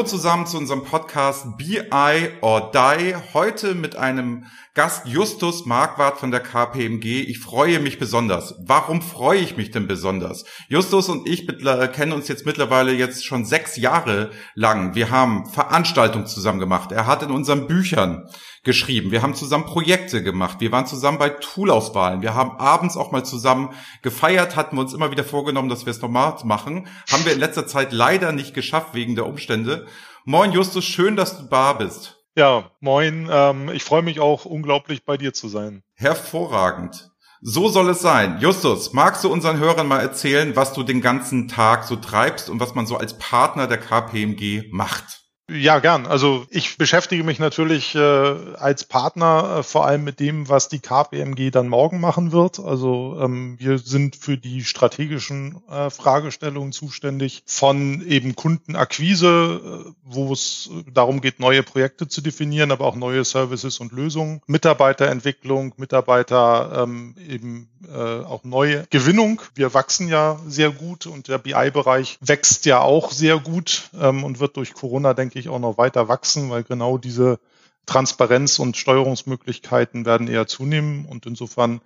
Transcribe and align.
Hallo 0.00 0.08
zusammen 0.08 0.46
zu 0.46 0.56
unserem 0.56 0.82
Podcast 0.82 1.58
BI 1.58 2.30
or 2.40 2.70
Die. 2.72 3.14
Heute 3.34 3.74
mit 3.74 3.96
einem 3.96 4.46
Gast 4.72 5.06
Justus 5.06 5.66
Marquardt 5.66 6.16
von 6.16 6.30
der 6.30 6.40
KPMG. 6.40 7.20
Ich 7.28 7.38
freue 7.38 7.80
mich 7.80 7.98
besonders. 7.98 8.54
Warum 8.64 9.02
freue 9.02 9.40
ich 9.40 9.58
mich 9.58 9.72
denn 9.72 9.86
besonders? 9.86 10.46
Justus 10.68 11.10
und 11.10 11.28
ich 11.28 11.46
kennen 11.92 12.12
uns 12.12 12.28
jetzt 12.28 12.46
mittlerweile 12.46 12.92
jetzt 12.92 13.26
schon 13.26 13.44
sechs 13.44 13.76
Jahre 13.76 14.30
lang. 14.54 14.94
Wir 14.94 15.10
haben 15.10 15.44
Veranstaltungen 15.44 16.26
zusammen 16.26 16.60
gemacht. 16.60 16.92
Er 16.92 17.06
hat 17.06 17.22
in 17.22 17.30
unseren 17.30 17.66
Büchern 17.66 18.26
geschrieben. 18.62 19.10
Wir 19.10 19.22
haben 19.22 19.34
zusammen 19.34 19.64
Projekte 19.64 20.22
gemacht. 20.22 20.60
Wir 20.60 20.70
waren 20.70 20.86
zusammen 20.86 21.18
bei 21.18 21.30
Toolauswahlen. 21.30 22.20
Wir 22.22 22.34
haben 22.34 22.58
abends 22.58 22.96
auch 22.96 23.10
mal 23.10 23.24
zusammen 23.24 23.70
gefeiert, 24.02 24.54
hatten 24.54 24.76
wir 24.76 24.82
uns 24.82 24.92
immer 24.92 25.10
wieder 25.10 25.24
vorgenommen, 25.24 25.70
dass 25.70 25.86
wir 25.86 25.90
es 25.90 26.02
normal 26.02 26.36
machen. 26.44 26.86
Haben 27.10 27.24
wir 27.24 27.32
in 27.32 27.40
letzter 27.40 27.66
Zeit 27.66 27.92
leider 27.92 28.32
nicht 28.32 28.54
geschafft 28.54 28.94
wegen 28.94 29.14
der 29.14 29.26
Umstände. 29.26 29.86
Moin 30.24 30.52
Justus, 30.52 30.84
schön, 30.84 31.16
dass 31.16 31.38
du 31.38 31.44
da 31.44 31.72
bist. 31.72 32.18
Ja, 32.36 32.70
moin. 32.80 33.28
Ähm, 33.30 33.70
ich 33.70 33.82
freue 33.82 34.02
mich 34.02 34.20
auch 34.20 34.44
unglaublich 34.44 35.04
bei 35.04 35.16
dir 35.16 35.32
zu 35.32 35.48
sein. 35.48 35.82
Hervorragend. 35.94 37.10
So 37.42 37.70
soll 37.70 37.88
es 37.88 38.00
sein. 38.00 38.38
Justus, 38.40 38.92
magst 38.92 39.24
du 39.24 39.32
unseren 39.32 39.58
Hörern 39.58 39.88
mal 39.88 40.00
erzählen, 40.00 40.54
was 40.56 40.74
du 40.74 40.82
den 40.82 41.00
ganzen 41.00 41.48
Tag 41.48 41.84
so 41.84 41.96
treibst 41.96 42.50
und 42.50 42.60
was 42.60 42.74
man 42.74 42.86
so 42.86 42.98
als 42.98 43.16
Partner 43.18 43.66
der 43.66 43.78
KPMG 43.78 44.68
macht? 44.72 45.19
Ja, 45.52 45.80
gern. 45.80 46.06
Also 46.06 46.46
ich 46.50 46.78
beschäftige 46.78 47.24
mich 47.24 47.40
natürlich 47.40 47.96
äh, 47.96 47.98
als 47.98 48.84
Partner 48.84 49.56
äh, 49.58 49.62
vor 49.64 49.84
allem 49.84 50.04
mit 50.04 50.20
dem, 50.20 50.48
was 50.48 50.68
die 50.68 50.78
KPMG 50.78 51.50
dann 51.50 51.66
morgen 51.66 51.98
machen 52.00 52.30
wird. 52.30 52.60
Also 52.60 53.18
ähm, 53.20 53.56
wir 53.58 53.78
sind 53.78 54.14
für 54.14 54.36
die 54.36 54.62
strategischen 54.62 55.60
äh, 55.68 55.90
Fragestellungen 55.90 56.70
zuständig 56.70 57.42
von 57.46 58.00
eben 58.06 58.36
Kundenakquise, 58.36 59.86
äh, 59.88 59.92
wo 60.04 60.32
es 60.32 60.70
darum 60.92 61.20
geht, 61.20 61.40
neue 61.40 61.64
Projekte 61.64 62.06
zu 62.06 62.20
definieren, 62.20 62.70
aber 62.70 62.84
auch 62.84 62.96
neue 62.96 63.24
Services 63.24 63.80
und 63.80 63.90
Lösungen, 63.90 64.42
Mitarbeiterentwicklung, 64.46 65.74
Mitarbeiter 65.78 66.84
ähm, 66.84 67.16
eben 67.28 67.68
äh, 67.88 68.20
auch 68.24 68.44
neue 68.44 68.86
Gewinnung. 68.90 69.42
Wir 69.54 69.74
wachsen 69.74 70.08
ja 70.08 70.38
sehr 70.46 70.70
gut 70.70 71.06
und 71.06 71.28
der 71.28 71.38
BI-Bereich 71.38 72.18
wächst 72.20 72.66
ja 72.66 72.80
auch 72.80 73.10
sehr 73.10 73.38
gut 73.38 73.90
ähm, 73.98 74.22
und 74.22 74.38
wird 74.38 74.56
durch 74.56 74.74
Corona, 74.74 75.14
denke 75.14 75.38
ich, 75.38 75.39
auch 75.48 75.58
noch 75.58 75.78
weiter 75.78 76.08
wachsen, 76.08 76.50
weil 76.50 76.64
genau 76.64 76.98
diese 76.98 77.40
Transparenz 77.86 78.58
und 78.58 78.76
Steuerungsmöglichkeiten 78.76 80.04
werden 80.04 80.28
eher 80.28 80.46
zunehmen 80.46 81.06
und 81.06 81.26
insofern 81.26 81.80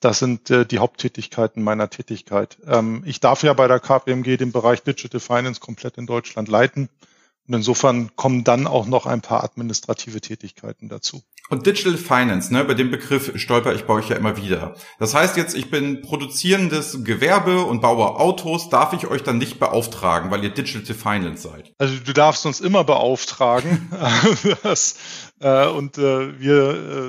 das 0.00 0.20
sind 0.20 0.50
äh, 0.50 0.64
die 0.64 0.78
Haupttätigkeiten 0.78 1.62
meiner 1.62 1.90
Tätigkeit. 1.90 2.58
Ähm, 2.66 3.02
ich 3.04 3.20
darf 3.20 3.42
ja 3.42 3.52
bei 3.52 3.66
der 3.66 3.80
KPMG 3.80 4.36
den 4.36 4.52
Bereich 4.52 4.82
Digital 4.82 5.20
Finance 5.20 5.60
komplett 5.60 5.98
in 5.98 6.06
Deutschland 6.06 6.48
leiten. 6.48 6.88
Und 7.48 7.54
insofern 7.54 8.14
kommen 8.14 8.44
dann 8.44 8.66
auch 8.66 8.86
noch 8.86 9.06
ein 9.06 9.22
paar 9.22 9.42
administrative 9.42 10.20
Tätigkeiten 10.20 10.88
dazu. 10.88 11.22
Und 11.50 11.66
Digital 11.66 11.96
Finance, 11.96 12.52
ne, 12.52 12.64
bei 12.64 12.74
dem 12.74 12.90
Begriff 12.90 13.32
stolper 13.36 13.74
ich 13.74 13.84
bei 13.84 13.94
euch 13.94 14.10
ja 14.10 14.16
immer 14.16 14.36
wieder. 14.36 14.74
Das 14.98 15.14
heißt 15.14 15.36
jetzt, 15.36 15.56
ich 15.56 15.70
bin 15.70 16.02
produzierendes 16.02 17.04
Gewerbe 17.04 17.64
und 17.64 17.80
baue 17.80 18.16
Autos, 18.20 18.68
darf 18.68 18.92
ich 18.92 19.06
euch 19.06 19.22
dann 19.22 19.38
nicht 19.38 19.58
beauftragen, 19.58 20.30
weil 20.30 20.44
ihr 20.44 20.50
Digital 20.50 20.94
Finance 20.94 21.48
seid? 21.48 21.72
Also 21.78 21.94
du 22.04 22.12
darfst 22.12 22.44
uns 22.44 22.60
immer 22.60 22.84
beauftragen. 22.84 23.90
das, 24.62 24.96
äh, 25.40 25.68
und 25.68 25.98
äh, 25.98 26.38
wir 26.40 26.70
äh, 26.70 27.08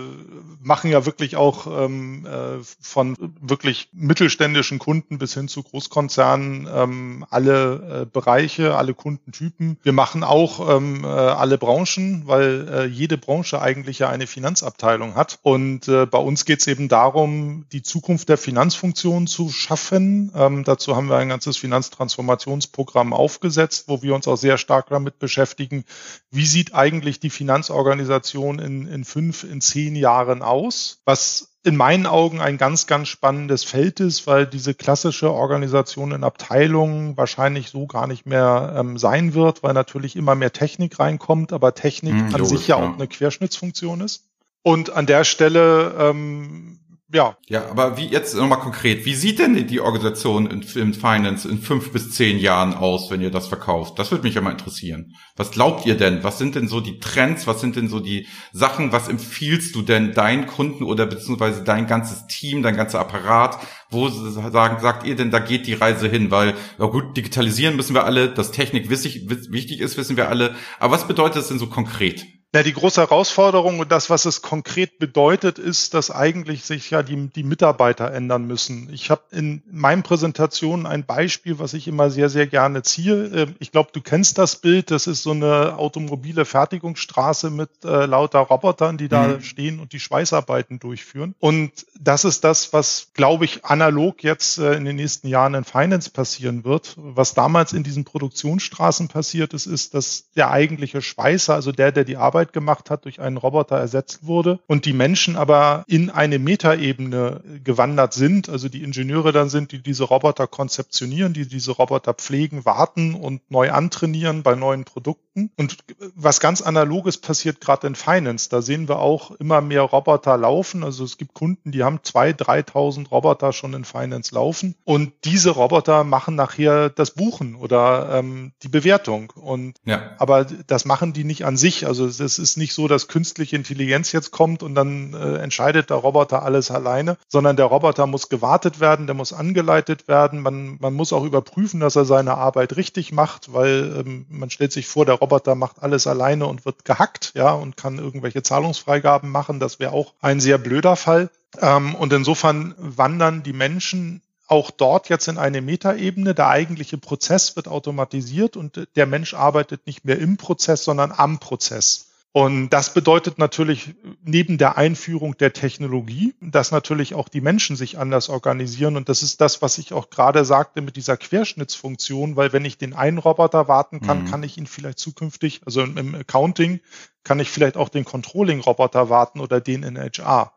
machen 0.61 0.91
ja 0.91 1.05
wirklich 1.05 1.35
auch 1.35 1.67
ähm, 1.67 2.25
äh, 2.25 2.63
von 2.81 3.15
wirklich 3.41 3.89
mittelständischen 3.91 4.79
Kunden 4.79 5.17
bis 5.17 5.33
hin 5.33 5.47
zu 5.47 5.63
Großkonzernen 5.63 6.67
ähm, 6.71 7.25
alle 7.29 8.03
äh, 8.03 8.05
Bereiche, 8.05 8.75
alle 8.75 8.93
Kundentypen. 8.93 9.77
Wir 9.83 9.93
machen 9.93 10.23
auch 10.23 10.75
ähm, 10.77 11.03
äh, 11.03 11.07
alle 11.07 11.57
Branchen, 11.57 12.23
weil 12.25 12.89
jede 12.91 13.17
Branche 13.17 13.61
eigentlich 13.61 13.99
ja 13.99 14.09
eine 14.09 14.27
Finanzabteilung 14.29 15.15
hat. 15.15 15.39
Und 15.41 15.89
äh, 15.89 16.05
bei 16.05 16.17
uns 16.17 16.45
geht 16.45 16.61
es 16.61 16.67
eben 16.67 16.87
darum, 16.87 17.65
die 17.73 17.83
Zukunft 17.83 18.29
der 18.29 18.37
Finanzfunktion 18.37 19.27
zu 19.27 19.49
schaffen. 19.49 20.31
Ähm, 20.33 20.63
dazu 20.63 20.95
haben 20.95 21.09
wir 21.09 21.17
ein 21.17 21.29
ganzes 21.29 21.57
Finanztransformationsprogramm 21.57 23.11
aufgesetzt, 23.11 23.85
wo 23.87 24.01
wir 24.01 24.15
uns 24.15 24.27
auch 24.27 24.37
sehr 24.37 24.57
stark 24.57 24.87
damit 24.89 25.19
beschäftigen, 25.19 25.83
wie 26.31 26.45
sieht 26.45 26.73
eigentlich 26.73 27.19
die 27.19 27.29
Finanzorganisation 27.29 28.59
in, 28.59 28.87
in 28.87 29.03
fünf, 29.03 29.43
in 29.43 29.59
zehn 29.59 29.95
Jahren 29.95 30.41
aus, 30.41 31.01
was 31.03 31.48
in 31.63 31.75
meinen 31.75 32.05
Augen 32.05 32.39
ein 32.39 32.57
ganz, 32.57 32.87
ganz 32.87 33.09
spannendes 33.09 33.63
Feld 33.63 33.99
ist, 33.99 34.27
weil 34.27 34.45
diese 34.47 34.73
klassische 34.73 35.31
Organisation 35.31 36.11
in 36.11 36.23
Abteilungen 36.23 37.17
wahrscheinlich 37.17 37.69
so 37.69 37.85
gar 37.85 38.07
nicht 38.07 38.25
mehr 38.25 38.75
ähm, 38.77 38.97
sein 38.97 39.33
wird, 39.33 39.61
weil 39.61 39.73
natürlich 39.73 40.15
immer 40.15 40.35
mehr 40.35 40.53
Technik 40.53 40.99
reinkommt, 40.99 41.51
aber 41.51 41.75
Technik 41.75 42.13
hm, 42.13 42.35
an 42.35 42.45
sich 42.45 42.67
ja, 42.67 42.79
ja 42.79 42.83
auch 42.83 42.93
eine 42.93 43.07
Querschnittsfunktion 43.07 44.01
ist. 44.01 44.25
Und 44.61 44.89
an 44.91 45.05
der 45.05 45.23
Stelle 45.25 45.95
ähm, 45.99 46.79
ja. 47.11 47.35
Ja, 47.47 47.69
aber 47.69 47.97
wie 47.97 48.05
jetzt 48.05 48.35
nochmal 48.35 48.59
konkret, 48.59 49.05
wie 49.05 49.15
sieht 49.15 49.39
denn 49.39 49.67
die 49.67 49.79
Organisation 49.79 50.45
in, 50.49 50.61
in, 50.61 50.93
Finance 50.93 51.49
in 51.49 51.59
fünf 51.59 51.91
bis 51.91 52.11
zehn 52.11 52.37
Jahren 52.37 52.73
aus, 52.73 53.09
wenn 53.09 53.21
ihr 53.21 53.31
das 53.31 53.47
verkauft? 53.47 53.97
Das 53.97 54.11
würde 54.11 54.23
mich 54.23 54.35
ja 54.35 54.41
mal 54.41 54.51
interessieren. 54.51 55.15
Was 55.35 55.51
glaubt 55.51 55.85
ihr 55.85 55.95
denn? 55.95 56.23
Was 56.23 56.37
sind 56.37 56.55
denn 56.55 56.67
so 56.67 56.81
die 56.81 56.99
Trends? 56.99 57.47
Was 57.47 57.61
sind 57.61 57.75
denn 57.75 57.87
so 57.87 57.99
die 57.99 58.27
Sachen? 58.51 58.91
Was 58.91 59.07
empfiehlst 59.07 59.75
du 59.75 59.81
denn 59.81 60.13
deinen 60.13 60.45
Kunden 60.45 60.83
oder 60.83 61.05
beziehungsweise 61.07 61.63
dein 61.63 61.87
ganzes 61.87 62.27
Team, 62.27 62.61
dein 62.61 62.77
ganzer 62.77 62.99
Apparat? 62.99 63.57
Wo 63.89 64.09
sagen, 64.09 64.79
sagt 64.79 65.05
ihr 65.05 65.15
denn, 65.15 65.31
da 65.31 65.39
geht 65.39 65.65
die 65.65 65.73
Reise 65.73 66.07
hin? 66.07 66.29
Weil, 66.29 66.53
ja 66.77 66.85
gut, 66.85 67.17
digitalisieren 67.17 67.75
müssen 67.75 67.95
wir 67.95 68.05
alle, 68.05 68.29
dass 68.29 68.51
Technik 68.51 68.89
wichtig, 68.89 69.27
wichtig 69.27 69.79
ist, 69.79 69.97
wissen 69.97 70.15
wir 70.15 70.29
alle. 70.29 70.55
Aber 70.79 70.93
was 70.93 71.07
bedeutet 71.07 71.37
das 71.37 71.47
denn 71.47 71.59
so 71.59 71.67
konkret? 71.67 72.25
Ja, 72.51 72.63
die 72.63 72.73
große 72.73 72.99
Herausforderung 72.99 73.77
und 73.77 73.91
das, 73.91 74.09
was 74.09 74.25
es 74.25 74.41
konkret 74.41 74.97
bedeutet, 74.97 75.59
ist, 75.59 75.93
dass 75.93 76.09
eigentlich 76.09 76.65
sich 76.65 76.89
ja 76.89 77.03
die, 77.03 77.27
die 77.29 77.43
Mitarbeiter 77.43 78.11
ändern 78.11 78.47
müssen. 78.47 78.89
Ich 78.91 79.11
habe 79.11 79.21
in 79.29 79.61
meinen 79.69 80.01
Präsentationen 80.01 80.87
ein 80.87 81.05
Beispiel, 81.05 81.59
was 81.59 81.75
ich 81.75 81.87
immer 81.87 82.09
sehr, 82.09 82.27
sehr 82.27 82.47
gerne 82.47 82.81
ziehe. 82.81 83.25
Ähm, 83.25 83.55
ich 83.59 83.71
glaube, 83.71 83.91
du 83.93 84.01
kennst 84.01 84.39
das 84.39 84.55
Bild. 84.55 84.89
Das 84.89 85.05
ist 85.05 85.21
so 85.21 85.29
eine 85.29 85.77
automobile 85.77 86.43
Fertigungsstraße 86.43 87.51
mit 87.51 87.69
äh, 87.83 88.07
lauter 88.07 88.39
Robotern, 88.39 88.97
die 88.97 89.09
da 89.09 89.27
mhm. 89.27 89.41
stehen 89.43 89.79
und 89.79 89.93
die 89.93 89.99
Schweißarbeiten 89.99 90.79
durchführen. 90.79 91.35
Und 91.37 91.85
das 91.99 92.25
ist 92.25 92.43
das, 92.43 92.73
was, 92.73 93.09
glaube 93.13 93.45
ich, 93.45 93.63
analog 93.63 94.23
jetzt 94.23 94.57
äh, 94.57 94.73
in 94.73 94.85
den 94.85 94.95
nächsten 94.95 95.27
Jahren 95.27 95.53
in 95.53 95.65
Finance 95.65 96.09
passieren 96.09 96.63
wird. 96.63 96.95
Was 96.97 97.35
damals 97.35 97.73
in 97.73 97.83
diesen 97.83 98.05
Produktionsstraßen 98.05 99.07
passiert 99.07 99.53
ist, 99.53 99.67
ist, 99.67 99.93
dass 99.93 100.31
der 100.35 100.49
eigentliche 100.49 101.03
Schweißer, 101.03 101.53
also 101.53 101.71
der, 101.71 101.91
der 101.91 102.05
die 102.05 102.17
Arbeit 102.17 102.38
Arbeit 102.39 102.53
gemacht 102.53 102.89
hat, 102.89 103.03
durch 103.03 103.19
einen 103.19 103.35
Roboter 103.35 103.75
ersetzt 103.77 104.25
wurde 104.25 104.59
und 104.65 104.85
die 104.85 104.93
Menschen 104.93 105.35
aber 105.35 105.83
in 105.87 106.09
eine 106.09 106.39
Metaebene 106.39 107.41
gewandert 107.65 108.13
sind, 108.13 108.47
also 108.47 108.69
die 108.69 108.81
Ingenieure 108.81 109.33
dann 109.33 109.49
sind, 109.49 109.73
die 109.73 109.83
diese 109.83 110.05
Roboter 110.05 110.47
konzeptionieren, 110.47 111.33
die 111.33 111.45
diese 111.45 111.71
Roboter 111.71 112.13
pflegen, 112.13 112.63
warten 112.63 113.13
und 113.13 113.41
neu 113.51 113.71
antrainieren 113.71 114.41
bei 114.41 114.55
neuen 114.55 114.85
Produkten. 114.85 115.28
Und 115.57 115.77
was 116.15 116.39
ganz 116.39 116.61
analoges 116.61 117.17
passiert 117.17 117.61
gerade 117.61 117.87
in 117.87 117.95
Finance. 117.95 118.49
Da 118.49 118.61
sehen 118.61 118.87
wir 118.87 118.99
auch 118.99 119.31
immer 119.31 119.61
mehr 119.61 119.81
Roboter 119.81 120.37
laufen. 120.37 120.83
Also 120.83 121.03
es 121.03 121.17
gibt 121.17 121.33
Kunden, 121.33 121.71
die 121.71 121.83
haben 121.83 121.99
zwei, 122.03 122.31
3.000 122.31 123.09
Roboter 123.09 123.53
schon 123.53 123.73
in 123.73 123.85
Finance 123.85 124.33
laufen. 124.33 124.75
Und 124.85 125.13
diese 125.23 125.51
Roboter 125.51 126.03
machen 126.03 126.35
nachher 126.35 126.89
das 126.89 127.11
Buchen 127.11 127.55
oder 127.55 128.19
ähm, 128.19 128.51
die 128.63 128.69
Bewertung. 128.69 129.31
Und 129.35 129.75
ja. 129.85 130.11
aber 130.17 130.45
das 130.45 130.85
machen 130.85 131.13
die 131.13 131.23
nicht 131.23 131.45
an 131.45 131.57
sich. 131.57 131.85
Also 131.85 132.05
es 132.05 132.19
es 132.19 132.39
ist 132.39 132.57
nicht 132.57 132.73
so, 132.73 132.87
dass 132.87 133.07
künstliche 133.07 133.55
Intelligenz 133.55 134.11
jetzt 134.11 134.31
kommt 134.31 134.63
und 134.63 134.75
dann 134.75 135.13
äh, 135.13 135.37
entscheidet 135.37 135.89
der 135.89 135.97
Roboter 135.97 136.43
alles 136.43 136.71
alleine, 136.71 137.17
sondern 137.27 137.55
der 137.55 137.65
Roboter 137.65 138.07
muss 138.07 138.29
gewartet 138.29 138.79
werden, 138.79 139.07
der 139.07 139.15
muss 139.15 139.33
angeleitet 139.33 140.07
werden. 140.07 140.41
Man, 140.41 140.77
man 140.79 140.93
muss 140.93 141.13
auch 141.13 141.23
überprüfen, 141.23 141.79
dass 141.79 141.95
er 141.95 142.05
seine 142.05 142.35
Arbeit 142.35 142.75
richtig 142.75 143.11
macht, 143.11 143.53
weil 143.53 144.03
ähm, 144.05 144.25
man 144.29 144.49
stellt 144.49 144.71
sich 144.71 144.87
vor, 144.87 145.05
der 145.05 145.15
Roboter 145.15 145.28
macht 145.55 145.81
alles 145.81 146.07
alleine 146.07 146.47
und 146.47 146.65
wird 146.65 146.85
gehackt, 146.85 147.31
ja, 147.35 147.51
und 147.51 147.77
kann 147.77 147.97
irgendwelche 147.97 148.43
Zahlungsfreigaben 148.43 149.29
machen. 149.29 149.59
Das 149.59 149.79
wäre 149.79 149.93
auch 149.93 150.13
ein 150.21 150.39
sehr 150.39 150.57
blöder 150.57 150.95
Fall. 150.95 151.29
Ähm, 151.59 151.95
und 151.95 152.13
insofern 152.13 152.75
wandern 152.77 153.43
die 153.43 153.53
Menschen 153.53 154.21
auch 154.47 154.71
dort 154.71 155.09
jetzt 155.09 155.27
in 155.27 155.37
eine 155.37 155.61
Metaebene. 155.61 156.33
Der 156.33 156.47
eigentliche 156.47 156.97
Prozess 156.97 157.55
wird 157.55 157.67
automatisiert 157.67 158.57
und 158.57 158.87
der 158.95 159.05
Mensch 159.05 159.33
arbeitet 159.33 159.85
nicht 159.85 160.05
mehr 160.05 160.19
im 160.19 160.37
Prozess, 160.37 160.83
sondern 160.83 161.11
am 161.11 161.39
Prozess. 161.39 162.08
Und 162.31 162.69
das 162.69 162.93
bedeutet 162.93 163.39
natürlich 163.39 163.95
neben 164.23 164.59
der 164.59 164.77
Einführung 164.77 165.35
der 165.37 165.51
Technologie, 165.51 166.35
dass 166.41 166.71
natürlich 166.71 167.15
auch 167.15 167.27
die 167.27 167.41
Menschen 167.41 167.75
sich 167.75 167.97
anders 167.97 168.29
organisieren. 168.29 168.97
Und 168.97 169.09
das 169.09 169.23
ist 169.23 169.41
das, 169.41 169.63
was 169.63 169.79
ich 169.79 169.93
auch 169.93 170.11
gerade 170.11 170.45
sagte 170.45 170.81
mit 170.81 170.95
dieser 170.95 171.17
Querschnittsfunktion, 171.17 172.35
weil 172.35 172.53
wenn 172.53 172.65
ich 172.65 172.77
den 172.77 172.93
einen 172.93 173.17
Roboter 173.17 173.67
warten 173.67 173.99
kann, 174.01 174.23
mhm. 174.23 174.25
kann 174.29 174.43
ich 174.43 174.59
ihn 174.59 174.67
vielleicht 174.67 174.99
zukünftig, 174.99 175.61
also 175.65 175.81
im, 175.81 176.13
Accounting, 176.13 176.81
kann 177.23 177.39
ich 177.39 177.49
vielleicht 177.49 177.77
auch 177.77 177.89
den 177.89 178.05
Controlling-Roboter 178.05 179.09
warten 179.09 179.39
oder 179.39 179.59
den 179.59 179.81
in 179.81 179.97
HR. 179.97 180.53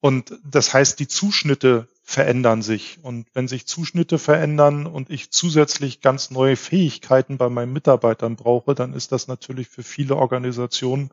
Und 0.00 0.38
das 0.44 0.72
heißt, 0.72 0.98
die 0.98 1.08
Zuschnitte 1.08 1.88
verändern 2.02 2.62
sich. 2.62 2.98
Und 3.02 3.28
wenn 3.32 3.48
sich 3.48 3.66
Zuschnitte 3.66 4.18
verändern 4.18 4.86
und 4.86 5.10
ich 5.10 5.30
zusätzlich 5.30 6.00
ganz 6.00 6.30
neue 6.30 6.56
Fähigkeiten 6.56 7.38
bei 7.38 7.48
meinen 7.48 7.72
Mitarbeitern 7.72 8.36
brauche, 8.36 8.74
dann 8.74 8.92
ist 8.92 9.12
das 9.12 9.28
natürlich 9.28 9.68
für 9.68 9.82
viele 9.82 10.16
Organisationen 10.16 11.10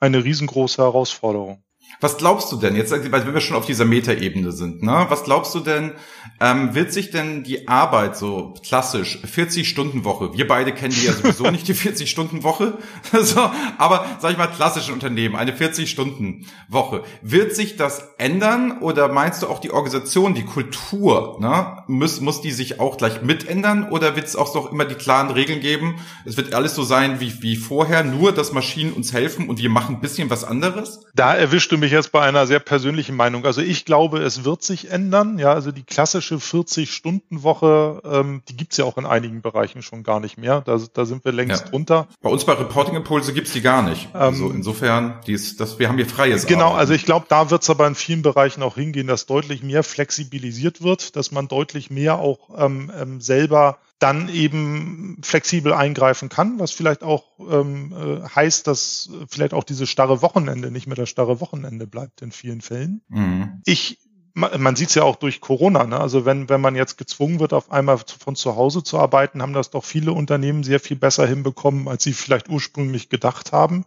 eine 0.00 0.24
riesengroße 0.24 0.82
Herausforderung. 0.82 1.62
Was 2.00 2.16
glaubst 2.16 2.50
du 2.52 2.56
denn 2.56 2.76
jetzt, 2.76 2.92
weil 2.92 3.32
wir 3.32 3.40
schon 3.40 3.56
auf 3.56 3.66
dieser 3.66 3.84
Metaebene 3.84 4.52
sind, 4.52 4.82
ne? 4.82 5.06
Was 5.08 5.24
glaubst 5.24 5.54
du 5.54 5.60
denn, 5.60 5.92
ähm, 6.40 6.74
wird 6.74 6.92
sich 6.92 7.10
denn 7.10 7.44
die 7.44 7.68
Arbeit 7.68 8.16
so 8.16 8.54
klassisch 8.66 9.20
40 9.24 9.68
Stunden 9.68 10.04
Woche? 10.04 10.34
Wir 10.34 10.46
beide 10.46 10.72
kennen 10.72 10.94
die 10.94 11.06
ja 11.06 11.12
sowieso 11.12 11.50
nicht 11.50 11.68
die 11.68 11.74
40 11.74 12.10
Stunden 12.10 12.42
Woche, 12.42 12.78
so, 13.20 13.50
aber 13.78 14.06
sag 14.18 14.32
ich 14.32 14.38
mal 14.38 14.48
klassische 14.48 14.92
Unternehmen, 14.92 15.36
eine 15.36 15.52
40 15.52 15.90
Stunden 15.90 16.46
Woche. 16.68 17.04
Wird 17.22 17.54
sich 17.54 17.76
das 17.76 18.14
ändern 18.18 18.78
oder 18.80 19.08
meinst 19.08 19.42
du 19.42 19.48
auch 19.48 19.60
die 19.60 19.70
Organisation, 19.70 20.34
die 20.34 20.44
Kultur, 20.44 21.38
ne? 21.40 21.84
Muss 21.86 22.20
muss 22.20 22.40
die 22.40 22.52
sich 22.52 22.80
auch 22.80 22.96
gleich 22.96 23.22
mitändern 23.22 23.88
oder 23.90 24.16
wird 24.16 24.26
es 24.26 24.36
auch 24.36 24.54
noch 24.54 24.72
immer 24.72 24.84
die 24.84 24.94
klaren 24.94 25.30
Regeln 25.30 25.60
geben? 25.60 25.96
Es 26.24 26.36
wird 26.36 26.54
alles 26.54 26.74
so 26.74 26.82
sein 26.82 27.20
wie 27.20 27.42
wie 27.42 27.56
vorher, 27.56 28.04
nur 28.04 28.32
dass 28.32 28.52
Maschinen 28.52 28.92
uns 28.92 29.12
helfen 29.12 29.48
und 29.48 29.58
wir 29.58 29.70
machen 29.70 29.96
ein 29.96 30.00
bisschen 30.00 30.30
was 30.30 30.44
anderes? 30.44 31.00
Da 31.14 31.34
erwischt 31.34 31.72
du 31.74 31.78
mich 31.78 31.92
jetzt 31.92 32.12
bei 32.12 32.20
einer 32.20 32.46
sehr 32.46 32.60
persönlichen 32.60 33.16
Meinung. 33.16 33.44
Also 33.44 33.60
ich 33.60 33.84
glaube, 33.84 34.20
es 34.20 34.44
wird 34.44 34.62
sich 34.62 34.90
ändern. 34.90 35.38
Ja, 35.38 35.52
also 35.52 35.72
die 35.72 35.82
klassische 35.82 36.36
40-Stunden-Woche, 36.36 38.02
ähm, 38.04 38.42
die 38.48 38.56
gibt's 38.56 38.76
ja 38.76 38.84
auch 38.84 38.96
in 38.96 39.06
einigen 39.06 39.42
Bereichen 39.42 39.82
schon 39.82 40.02
gar 40.02 40.20
nicht 40.20 40.38
mehr. 40.38 40.62
Da, 40.62 40.80
da 40.92 41.04
sind 41.04 41.24
wir 41.24 41.32
längst 41.32 41.64
ja. 41.64 41.70
drunter. 41.70 42.08
Bei 42.22 42.30
uns 42.30 42.44
bei 42.44 42.52
Reporting 42.52 42.96
Impulse 42.96 43.32
gibt's 43.32 43.52
die 43.52 43.60
gar 43.60 43.82
nicht. 43.82 44.08
Ähm, 44.14 44.20
also 44.20 44.50
insofern, 44.50 45.20
die 45.26 45.32
ist, 45.32 45.60
das, 45.60 45.78
wir 45.78 45.88
haben 45.88 45.96
hier 45.96 46.06
freies 46.06 46.46
Genau, 46.46 46.66
Arbeiten. 46.66 46.78
also 46.80 46.92
ich 46.94 47.04
glaube, 47.04 47.26
da 47.28 47.50
wird's 47.50 47.68
aber 47.68 47.86
in 47.86 47.94
vielen 47.94 48.22
Bereichen 48.22 48.62
auch 48.62 48.76
hingehen, 48.76 49.06
dass 49.06 49.26
deutlich 49.26 49.62
mehr 49.62 49.82
flexibilisiert 49.82 50.82
wird, 50.82 51.16
dass 51.16 51.32
man 51.32 51.48
deutlich 51.48 51.90
mehr 51.90 52.18
auch 52.18 52.50
ähm, 52.56 52.90
ähm, 52.98 53.20
selber 53.20 53.78
dann 53.98 54.28
eben 54.28 55.18
flexibel 55.22 55.72
eingreifen 55.72 56.28
kann, 56.28 56.58
was 56.58 56.72
vielleicht 56.72 57.02
auch 57.02 57.38
ähm, 57.38 57.92
äh, 57.92 58.28
heißt, 58.28 58.66
dass 58.66 59.10
vielleicht 59.28 59.54
auch 59.54 59.64
dieses 59.64 59.88
starre 59.88 60.20
Wochenende 60.20 60.70
nicht 60.70 60.86
mehr 60.86 60.96
das 60.96 61.08
starre 61.08 61.40
Wochenende 61.40 61.86
bleibt 61.86 62.20
in 62.20 62.32
vielen 62.32 62.60
Fällen. 62.60 63.02
Mhm. 63.08 63.62
Ich 63.64 63.98
man 64.34 64.74
sieht 64.74 64.88
es 64.88 64.96
ja 64.96 65.04
auch 65.04 65.16
durch 65.16 65.40
Corona. 65.40 65.84
Ne? 65.84 65.98
Also 65.98 66.24
wenn, 66.24 66.48
wenn 66.48 66.60
man 66.60 66.74
jetzt 66.74 66.98
gezwungen 66.98 67.38
wird, 67.38 67.52
auf 67.52 67.70
einmal 67.70 67.98
von 67.98 68.34
zu 68.34 68.56
Hause 68.56 68.82
zu 68.82 68.98
arbeiten, 68.98 69.40
haben 69.40 69.52
das 69.52 69.70
doch 69.70 69.84
viele 69.84 70.12
Unternehmen 70.12 70.64
sehr 70.64 70.80
viel 70.80 70.96
besser 70.96 71.24
hinbekommen, 71.24 71.86
als 71.86 72.02
sie 72.02 72.12
vielleicht 72.12 72.48
ursprünglich 72.48 73.08
gedacht 73.08 73.52
haben. 73.52 73.84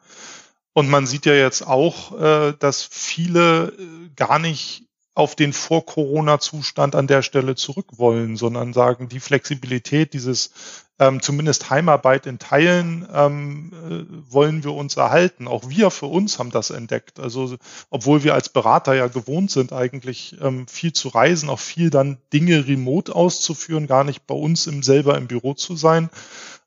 Und 0.72 0.90
man 0.90 1.06
sieht 1.06 1.26
ja 1.26 1.34
jetzt 1.34 1.68
auch, 1.68 2.18
äh, 2.18 2.54
dass 2.58 2.84
viele 2.84 3.74
äh, 3.78 4.10
gar 4.16 4.40
nicht 4.40 4.87
auf 5.18 5.36
den 5.36 5.52
Vor-Corona-Zustand 5.52 6.94
an 6.94 7.08
der 7.08 7.24
Stelle 7.24 7.56
zurück 7.56 7.88
wollen, 7.98 8.38
sondern 8.38 8.72
sagen, 8.72 9.10
die 9.10 9.20
Flexibilität, 9.20 10.14
dieses 10.14 10.52
ähm, 11.00 11.24
zumindest 11.24 11.72
Heimarbeit 11.72 12.28
in 12.28 12.38
Teilen 12.38 13.08
ähm, 13.12 13.72
äh, 13.74 14.32
wollen 14.32 14.64
wir 14.64 14.74
uns 14.74 14.96
erhalten. 14.96 15.48
Auch 15.48 15.70
wir 15.70 15.90
für 15.90 16.06
uns 16.06 16.38
haben 16.38 16.52
das 16.52 16.70
entdeckt. 16.70 17.20
Also 17.20 17.56
obwohl 17.90 18.24
wir 18.24 18.36
als 18.36 18.50
Berater 18.50 18.94
ja 18.94 19.08
gewohnt 19.08 19.50
sind, 19.50 19.74
eigentlich 19.74 20.38
ähm, 20.40 20.68
viel 20.68 20.94
zu 20.94 21.08
reisen, 21.10 21.50
auch 21.50 21.60
viel 21.60 21.90
dann 21.90 22.20
Dinge 22.32 22.68
remote 22.68 23.16
auszuführen, 23.16 23.88
gar 23.88 24.04
nicht 24.04 24.28
bei 24.28 24.36
uns 24.36 24.68
im 24.68 24.84
selber 24.84 25.18
im 25.18 25.26
Büro 25.26 25.56
zu 25.56 25.76
sein, 25.76 26.12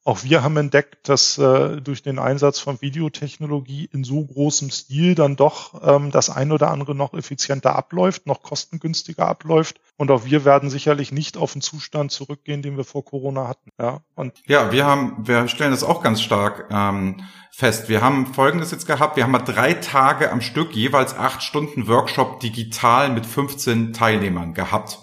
auch 0.02 0.25
wir 0.25 0.43
haben 0.43 0.56
entdeckt, 0.56 1.08
dass 1.11 1.37
äh, 1.37 1.81
durch 1.82 2.02
den 2.02 2.19
Einsatz 2.19 2.58
von 2.58 2.81
Videotechnologie 2.81 3.91
in 3.93 4.02
so 4.02 4.25
großem 4.25 4.70
Stil 4.70 5.14
dann 5.14 5.37
doch 5.37 5.82
ähm, 5.87 6.11
das 6.11 6.31
ein 6.31 6.52
oder 6.52 6.70
andere 6.70 6.94
noch 6.94 7.12
effizienter 7.12 7.76
abläuft, 7.76 8.26
noch 8.26 8.43
kostengünstiger 8.43 9.29
abläuft. 9.29 9.79
Und 9.99 10.11
auch 10.11 10.25
wir 10.25 10.47
werden 10.47 10.70
sicherlich 10.70 11.12
nicht 11.12 11.37
auf 11.37 11.52
den 11.52 11.61
Zustand 11.61 12.12
zurückgehen, 12.12 12.62
den 12.62 12.79
wir 12.79 12.85
vor 12.85 13.05
Corona 13.05 13.47
hatten. 13.47 13.70
Ja, 13.79 14.00
und 14.14 14.32
ja 14.47 14.73
wir 14.73 14.87
haben, 14.87 15.17
wir 15.26 15.49
stellen 15.49 15.73
das 15.73 15.82
auch 15.82 16.03
ganz 16.03 16.23
stark 16.23 16.69
ähm, 16.70 17.23
fest. 17.53 17.91
Wir 17.91 18.00
haben 18.00 18.32
Folgendes 18.32 18.70
jetzt 18.70 18.87
gehabt. 18.87 19.17
Wir 19.17 19.25
haben 19.25 19.32
mal 19.32 19.41
drei 19.41 19.75
Tage 19.75 20.32
am 20.32 20.41
Stück 20.41 20.75
jeweils 20.75 21.14
acht 21.14 21.43
Stunden 21.43 21.88
Workshop 21.88 22.41
digital 22.41 23.11
mit 23.11 23.26
15 23.26 23.93
Teilnehmern 23.93 24.55
gehabt. 24.55 24.99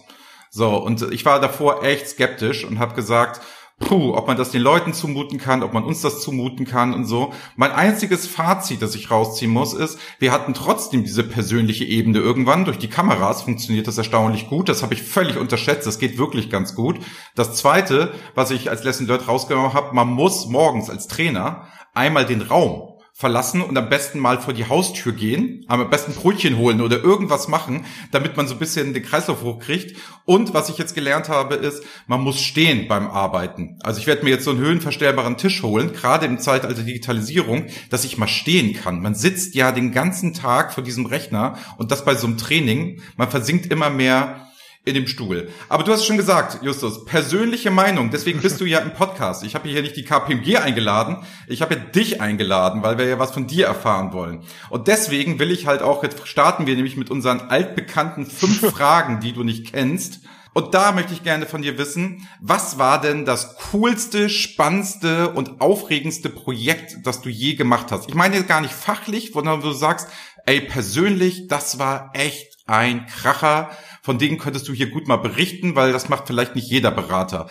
So, 0.50 0.76
und 0.76 1.04
ich 1.12 1.24
war 1.24 1.40
davor 1.40 1.84
echt 1.84 2.08
skeptisch 2.08 2.66
und 2.66 2.80
habe 2.80 2.96
gesagt, 2.96 3.42
puh, 3.80 4.16
ob 4.16 4.28
man 4.28 4.38
das 4.38 4.52
den 4.52 4.62
Leuten 4.62 4.94
zumuten 4.94 5.38
kann, 5.38 5.64
ob 5.64 5.74
man 5.74 5.84
uns 5.84 6.02
das 6.02 6.22
zumuten 6.22 6.66
kann 6.66 6.94
und 6.94 7.06
so. 7.06 7.34
Mein 7.56 7.72
einziges 7.72 8.28
Fazit, 8.28 8.82
das 8.82 8.96
ich 8.96 9.12
rausziehen 9.12 9.52
muss, 9.52 9.74
ist, 9.74 10.00
wir 10.20 10.32
hatten 10.32 10.54
trotzdem 10.54 11.04
diese 11.04 11.24
persönliche 11.24 11.86
Ebene 11.86 12.20
irgendwann. 12.20 12.66
Durch 12.66 12.80
die 12.80 12.90
Kameras 12.90 13.44
funktioniert 13.44 13.88
das 13.88 13.98
erstaunlich 13.98 14.50
gut. 14.50 14.70
Das 14.70 14.84
habe 14.84 14.94
ich 14.94 15.04
völlig 15.04 15.38
unterschätzt. 15.38 15.88
Das 15.88 16.00
geht 16.00 16.18
wirklich 16.18 16.50
ganz 16.50 16.76
gut. 16.76 17.00
Das 17.36 17.56
zweite, 17.56 18.14
was 18.36 18.52
ich 18.52 18.70
als 18.70 18.84
Lesson 18.84 19.08
Learned 19.08 19.28
rausgenommen 19.28 19.74
habe, 19.74 19.96
man 19.96 20.10
muss 20.10 20.48
morgens 20.48 20.90
als 20.90 21.08
Trainer 21.08 21.68
einmal 21.94 22.26
den 22.26 22.42
Raum 22.42 22.97
verlassen 23.18 23.62
und 23.64 23.75
am 23.75 23.90
besten 23.90 24.19
mal 24.19 24.40
vor 24.40 24.54
die 24.54 24.69
Haustür 24.69 25.12
gehen, 25.12 25.66
am 25.68 25.90
besten 25.90 26.14
Brötchen 26.14 26.56
holen 26.56 26.81
oder 26.81 27.04
irgendwas 27.04 27.48
machen, 27.48 27.84
damit 28.12 28.38
man 28.38 28.48
so 28.48 28.54
ein 28.54 28.60
bisschen 28.60 28.94
den 28.94 29.02
Kreislauf 29.02 29.42
hochkriegt. 29.42 29.98
Und 30.25 30.54
was 30.54 30.69
ich 30.69 30.78
jetzt 30.78 30.94
gelernt 30.94 31.28
habe, 31.28 31.56
ist, 31.56 31.84
man 32.06 32.22
muss 32.22 32.40
stehen 32.40 32.88
beim 32.88 33.08
Arbeiten. 33.08 33.80
Also 33.81 34.00
ich 34.00 34.06
werde 34.06 34.24
mir 34.24 34.30
jetzt 34.30 34.44
so 34.44 34.52
einen 34.52 34.60
höhenverstellbaren 34.60 35.36
Tisch 35.38 35.64
holen, 35.64 35.94
gerade 35.94 36.28
im 36.28 36.38
Zeitalter 36.38 36.84
Digitalisierung, 36.84 37.66
dass 37.90 38.06
ich 38.06 38.19
mal 38.19 38.28
stehen 38.28 38.75
kann. 38.75 39.02
Man 39.02 39.16
sitzt 39.16 39.56
ja 39.56 39.72
den 39.72 39.92
ganzen 39.92 40.36
Tag 40.36 40.72
vor 40.72 40.84
diesem 40.84 41.08
Rechner 41.08 41.58
und 41.80 41.90
das 41.90 42.06
bei 42.06 42.14
so 42.14 42.28
einem 42.28 42.38
Training. 42.38 43.02
Man 43.16 43.31
versinkt 43.31 43.72
immer 43.72 43.90
mehr 43.90 44.47
in 44.88 44.94
dem 44.94 45.07
Stuhl. 45.07 45.50
Aber 45.69 45.84
du 45.84 45.92
hast 45.92 46.06
schon 46.06 46.18
gesagt, 46.18 46.63
Justus, 46.63 47.06
persönliche 47.06 47.69
Meinung. 47.69 48.10
Deswegen 48.10 48.42
bist 48.42 48.62
du 48.62 48.66
ja 48.66 48.80
im 48.80 48.94
Podcast. 48.94 49.44
Ich 49.44 49.54
habe 49.54 49.68
hier 49.68 49.81
nicht 49.81 49.98
die 49.98 50.06
KPMG 50.06 50.57
eingeladen. 50.57 51.18
Ich 51.48 51.62
habe 51.62 51.75
ja 51.75 51.80
dich 51.81 52.22
eingeladen, 52.22 52.84
weil 52.84 52.98
wir 52.98 53.06
ja 53.06 53.19
was 53.19 53.31
von 53.31 53.48
dir 53.48 53.68
erfahren 53.68 54.13
wollen. 54.13 54.44
Und 54.69 54.88
deswegen 54.88 55.39
will 55.39 55.51
ich 55.51 55.68
halt 55.68 55.81
auch, 55.81 56.04
jetzt 56.04 56.28
starten 56.28 56.66
wir 56.66 56.75
nämlich 56.75 56.98
mit 56.98 57.12
unseren 57.12 57.42
altbekannten 57.42 58.25
fünf 58.25 58.72
Fragen, 58.72 59.19
die 59.19 59.34
du 59.34 59.44
nicht 59.44 59.72
kennst. 59.72 60.22
Und 60.54 60.74
da 60.74 60.92
möchte 60.92 61.13
ich 61.13 61.22
gerne 61.22 61.45
von 61.45 61.62
dir 61.62 61.78
wissen, 61.78 62.28
was 62.42 62.80
war 62.80 63.00
denn 63.00 63.25
das 63.25 63.57
coolste, 63.72 64.28
spannendste 64.28 65.30
und 65.30 65.62
aufregendste 65.62 66.30
Projekt, 66.30 67.06
das 67.06 67.22
du 67.22 67.30
je 67.30 67.54
gemacht 67.54 67.92
hast? 67.92 68.10
Ich 68.10 68.16
meine 68.16 68.42
gar 68.44 68.62
nicht 68.62 68.74
fachlich, 68.74 69.31
sondern 69.33 69.62
du 69.62 69.72
sagst, 69.72 70.07
ey, 70.48 70.62
persönlich, 70.62 71.48
das 71.48 71.78
war 71.78 72.10
echt 72.13 72.57
ein 72.66 73.06
Kracher 73.06 73.69
von 74.07 74.18
denen 74.18 74.37
könntest 74.37 74.66
du 74.69 74.73
hier 74.73 74.90
gut 74.90 75.09
mal 75.09 75.18
berichten, 75.18 75.76
weil 75.76 75.92
das 75.92 76.07
macht 76.07 76.28
vielleicht 76.28 76.56
nicht 76.56 76.69
jeder 76.69 76.92
Berater. 76.92 77.47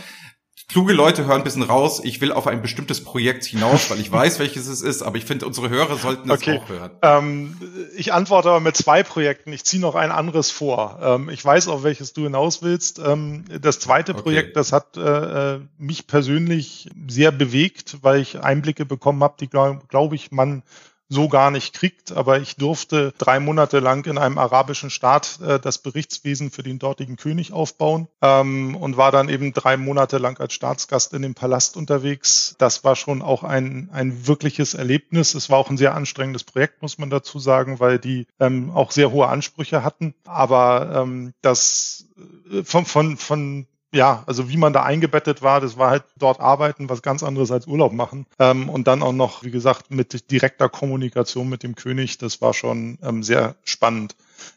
Kluge 0.68 0.94
Leute 0.94 1.26
hören 1.26 1.42
ein 1.42 1.44
bisschen 1.44 1.62
raus. 1.62 2.00
Ich 2.02 2.22
will 2.22 2.32
auf 2.32 2.46
ein 2.46 2.62
bestimmtes 2.62 3.04
Projekt 3.04 3.44
hinaus, 3.44 3.90
weil 3.90 4.00
ich 4.00 4.10
weiß, 4.10 4.38
welches 4.38 4.66
es 4.66 4.80
ist, 4.80 5.02
aber 5.02 5.18
ich 5.18 5.26
finde, 5.26 5.44
unsere 5.44 5.68
Hörer 5.68 5.98
sollten 5.98 6.30
das 6.30 6.40
okay. 6.40 6.58
auch 6.58 6.66
hören. 6.70 6.92
Ähm, 7.02 7.60
ich 7.94 8.14
antworte 8.14 8.48
aber 8.48 8.60
mit 8.60 8.74
zwei 8.74 9.02
Projekten. 9.02 9.52
Ich 9.52 9.64
ziehe 9.64 9.82
noch 9.82 9.96
ein 9.96 10.10
anderes 10.10 10.50
vor. 10.50 10.98
Ähm, 11.02 11.28
ich 11.28 11.44
weiß, 11.44 11.68
auf 11.68 11.82
welches 11.82 12.14
du 12.14 12.22
hinaus 12.22 12.62
willst. 12.62 13.00
Ähm, 13.00 13.44
das 13.60 13.78
zweite 13.78 14.12
okay. 14.12 14.22
Projekt, 14.22 14.56
das 14.56 14.72
hat 14.72 14.96
äh, 14.96 15.58
mich 15.76 16.06
persönlich 16.06 16.88
sehr 17.06 17.32
bewegt, 17.32 17.98
weil 18.00 18.22
ich 18.22 18.40
Einblicke 18.40 18.86
bekommen 18.86 19.22
habe, 19.22 19.34
die, 19.38 19.48
glaube 19.48 19.82
glaub 19.88 20.14
ich, 20.14 20.32
man 20.32 20.62
so 21.08 21.28
gar 21.28 21.50
nicht 21.50 21.74
kriegt. 21.74 22.12
Aber 22.12 22.40
ich 22.40 22.56
durfte 22.56 23.12
drei 23.18 23.40
Monate 23.40 23.78
lang 23.78 24.06
in 24.06 24.18
einem 24.18 24.38
arabischen 24.38 24.90
Staat 24.90 25.40
äh, 25.40 25.60
das 25.60 25.78
Berichtswesen 25.78 26.50
für 26.50 26.62
den 26.62 26.78
dortigen 26.78 27.16
König 27.16 27.52
aufbauen 27.52 28.08
ähm, 28.22 28.76
und 28.76 28.96
war 28.96 29.12
dann 29.12 29.28
eben 29.28 29.52
drei 29.52 29.76
Monate 29.76 30.18
lang 30.18 30.40
als 30.40 30.54
Staatsgast 30.54 31.12
in 31.12 31.22
dem 31.22 31.34
Palast 31.34 31.76
unterwegs. 31.76 32.56
Das 32.58 32.84
war 32.84 32.96
schon 32.96 33.22
auch 33.22 33.44
ein, 33.44 33.88
ein 33.92 34.26
wirkliches 34.26 34.74
Erlebnis. 34.74 35.34
Es 35.34 35.50
war 35.50 35.58
auch 35.58 35.70
ein 35.70 35.78
sehr 35.78 35.94
anstrengendes 35.94 36.44
Projekt, 36.44 36.82
muss 36.82 36.98
man 36.98 37.10
dazu 37.10 37.38
sagen, 37.38 37.80
weil 37.80 37.98
die 37.98 38.26
ähm, 38.40 38.70
auch 38.70 38.90
sehr 38.90 39.10
hohe 39.10 39.28
Ansprüche 39.28 39.82
hatten. 39.82 40.14
Aber 40.24 41.02
ähm, 41.02 41.32
das 41.42 42.06
äh, 42.50 42.64
von, 42.64 42.84
von, 42.84 43.16
von 43.16 43.66
ja, 43.92 44.24
also 44.26 44.48
wie 44.48 44.56
man 44.56 44.72
da 44.72 44.82
eingebettet 44.82 45.42
war, 45.42 45.60
das 45.60 45.78
war 45.78 45.90
halt 45.90 46.04
dort 46.18 46.40
arbeiten, 46.40 46.88
was 46.88 47.02
ganz 47.02 47.22
anderes 47.22 47.50
als 47.50 47.66
Urlaub 47.66 47.92
machen. 47.92 48.26
Ähm, 48.38 48.68
und 48.68 48.86
dann 48.86 49.02
auch 49.02 49.12
noch, 49.12 49.42
wie 49.42 49.50
gesagt, 49.50 49.90
mit 49.90 50.30
direkter 50.30 50.68
Kommunikation 50.68 51.48
mit 51.48 51.62
dem 51.62 51.74
König, 51.74 52.18
das 52.18 52.40
war 52.40 52.52
schon 52.52 52.98
ähm, 53.02 53.22
sehr 53.22 53.56
spannend. 53.64 54.16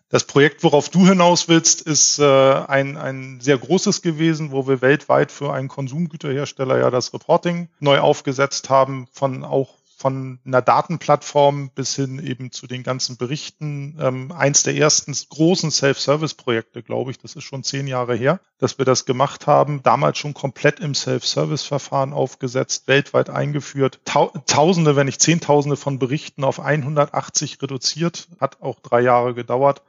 Das 0.09 0.23
Projekt, 0.23 0.63
worauf 0.63 0.89
du 0.89 1.07
hinaus 1.07 1.47
willst, 1.47 1.81
ist 1.81 2.17
äh, 2.19 2.23
ein, 2.23 2.97
ein 2.97 3.39
sehr 3.41 3.57
großes 3.57 4.01
gewesen, 4.01 4.51
wo 4.51 4.67
wir 4.67 4.81
weltweit 4.81 5.31
für 5.31 5.53
einen 5.53 5.67
Konsumgüterhersteller 5.67 6.79
ja 6.79 6.89
das 6.89 7.13
Reporting 7.13 7.69
neu 7.79 7.99
aufgesetzt 7.99 8.69
haben 8.69 9.07
von 9.11 9.43
auch 9.43 9.78
von 9.99 10.39
einer 10.45 10.61
Datenplattform 10.61 11.71
bis 11.75 11.93
hin 11.93 12.25
eben 12.25 12.53
zu 12.53 12.67
den 12.67 12.83
ganzen 12.83 13.17
Berichten. 13.17 13.97
Ähm, 13.99 14.31
eins 14.31 14.63
der 14.63 14.75
ersten 14.75 15.11
großen 15.11 15.71
Self-Service-Projekte, 15.71 16.83
glaube 16.83 17.11
ich, 17.11 17.17
das 17.17 17.35
ist 17.35 17.43
schon 17.43 17.63
zehn 17.63 17.85
Jahre 17.85 18.15
her, 18.15 18.39
dass 18.59 18.77
wir 18.77 18.85
das 18.85 19.03
gemacht 19.03 19.45
haben. 19.45 19.83
Damals 19.83 20.17
schon 20.17 20.33
komplett 20.33 20.79
im 20.79 20.95
Self-Service-Verfahren 20.95 22.13
aufgesetzt, 22.13 22.87
weltweit 22.87 23.29
eingeführt. 23.29 23.99
Tausende, 24.05 24.95
wenn 24.95 25.07
nicht 25.07 25.21
Zehntausende 25.21 25.75
von 25.75 25.99
Berichten 25.99 26.45
auf 26.45 26.61
180 26.61 27.61
reduziert, 27.61 28.29
hat 28.39 28.61
auch 28.61 28.79
drei 28.79 29.01
Jahre 29.01 29.33
gedauert. 29.33 29.81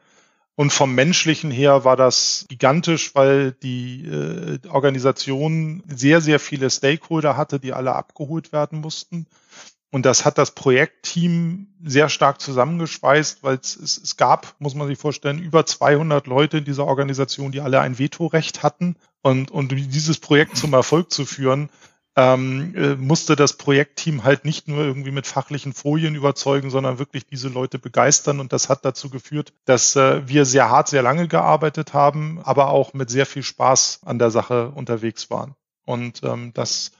Und 0.56 0.72
vom 0.72 0.92
menschlichen 0.92 1.52
her 1.52 1.84
war 1.84 1.96
das 1.96 2.46
gigantisch, 2.48 3.14
weil 3.14 3.52
die 3.52 4.04
äh, 4.06 4.58
Organisation 4.68 5.84
sehr, 5.86 6.20
sehr 6.20 6.40
viele 6.40 6.68
Stakeholder 6.68 7.36
hatte, 7.36 7.60
die 7.60 7.72
alle 7.72 7.94
abgeholt 7.94 8.52
werden 8.52 8.80
mussten. 8.80 9.26
Und 9.90 10.06
das 10.06 10.24
hat 10.24 10.38
das 10.38 10.52
Projektteam 10.52 11.66
sehr 11.82 12.08
stark 12.08 12.40
zusammengeschweißt, 12.40 13.42
weil 13.42 13.56
es, 13.56 13.74
es, 13.76 13.98
es 13.98 14.16
gab, 14.16 14.54
muss 14.60 14.74
man 14.74 14.86
sich 14.86 14.98
vorstellen, 14.98 15.40
über 15.40 15.66
200 15.66 16.26
Leute 16.28 16.58
in 16.58 16.64
dieser 16.64 16.86
Organisation, 16.86 17.50
die 17.50 17.60
alle 17.60 17.80
ein 17.80 17.98
Vetorecht 17.98 18.62
hatten. 18.62 18.96
Und, 19.22 19.50
und 19.50 19.72
dieses 19.72 20.18
Projekt 20.18 20.56
zum 20.56 20.72
Erfolg 20.74 21.10
zu 21.10 21.26
führen, 21.26 21.70
ähm, 22.16 22.74
äh, 22.76 22.94
musste 22.96 23.34
das 23.34 23.54
Projektteam 23.54 24.24
halt 24.24 24.44
nicht 24.44 24.68
nur 24.68 24.78
irgendwie 24.78 25.10
mit 25.10 25.26
fachlichen 25.26 25.72
Folien 25.72 26.14
überzeugen, 26.14 26.70
sondern 26.70 26.98
wirklich 26.98 27.26
diese 27.26 27.48
Leute 27.48 27.78
begeistern. 27.78 28.40
Und 28.40 28.52
das 28.52 28.68
hat 28.68 28.84
dazu 28.84 29.10
geführt, 29.10 29.52
dass 29.64 29.96
äh, 29.96 30.26
wir 30.28 30.44
sehr 30.44 30.70
hart, 30.70 30.88
sehr 30.88 31.02
lange 31.02 31.28
gearbeitet 31.28 31.94
haben, 31.94 32.40
aber 32.42 32.68
auch 32.68 32.94
mit 32.94 33.10
sehr 33.10 33.26
viel 33.26 33.42
Spaß 33.42 34.00
an 34.04 34.18
der 34.18 34.30
Sache 34.30 34.70
unterwegs 34.70 35.30
waren. 35.30 35.54
Und 35.84 36.22
ähm, 36.22 36.52
das 36.54 36.92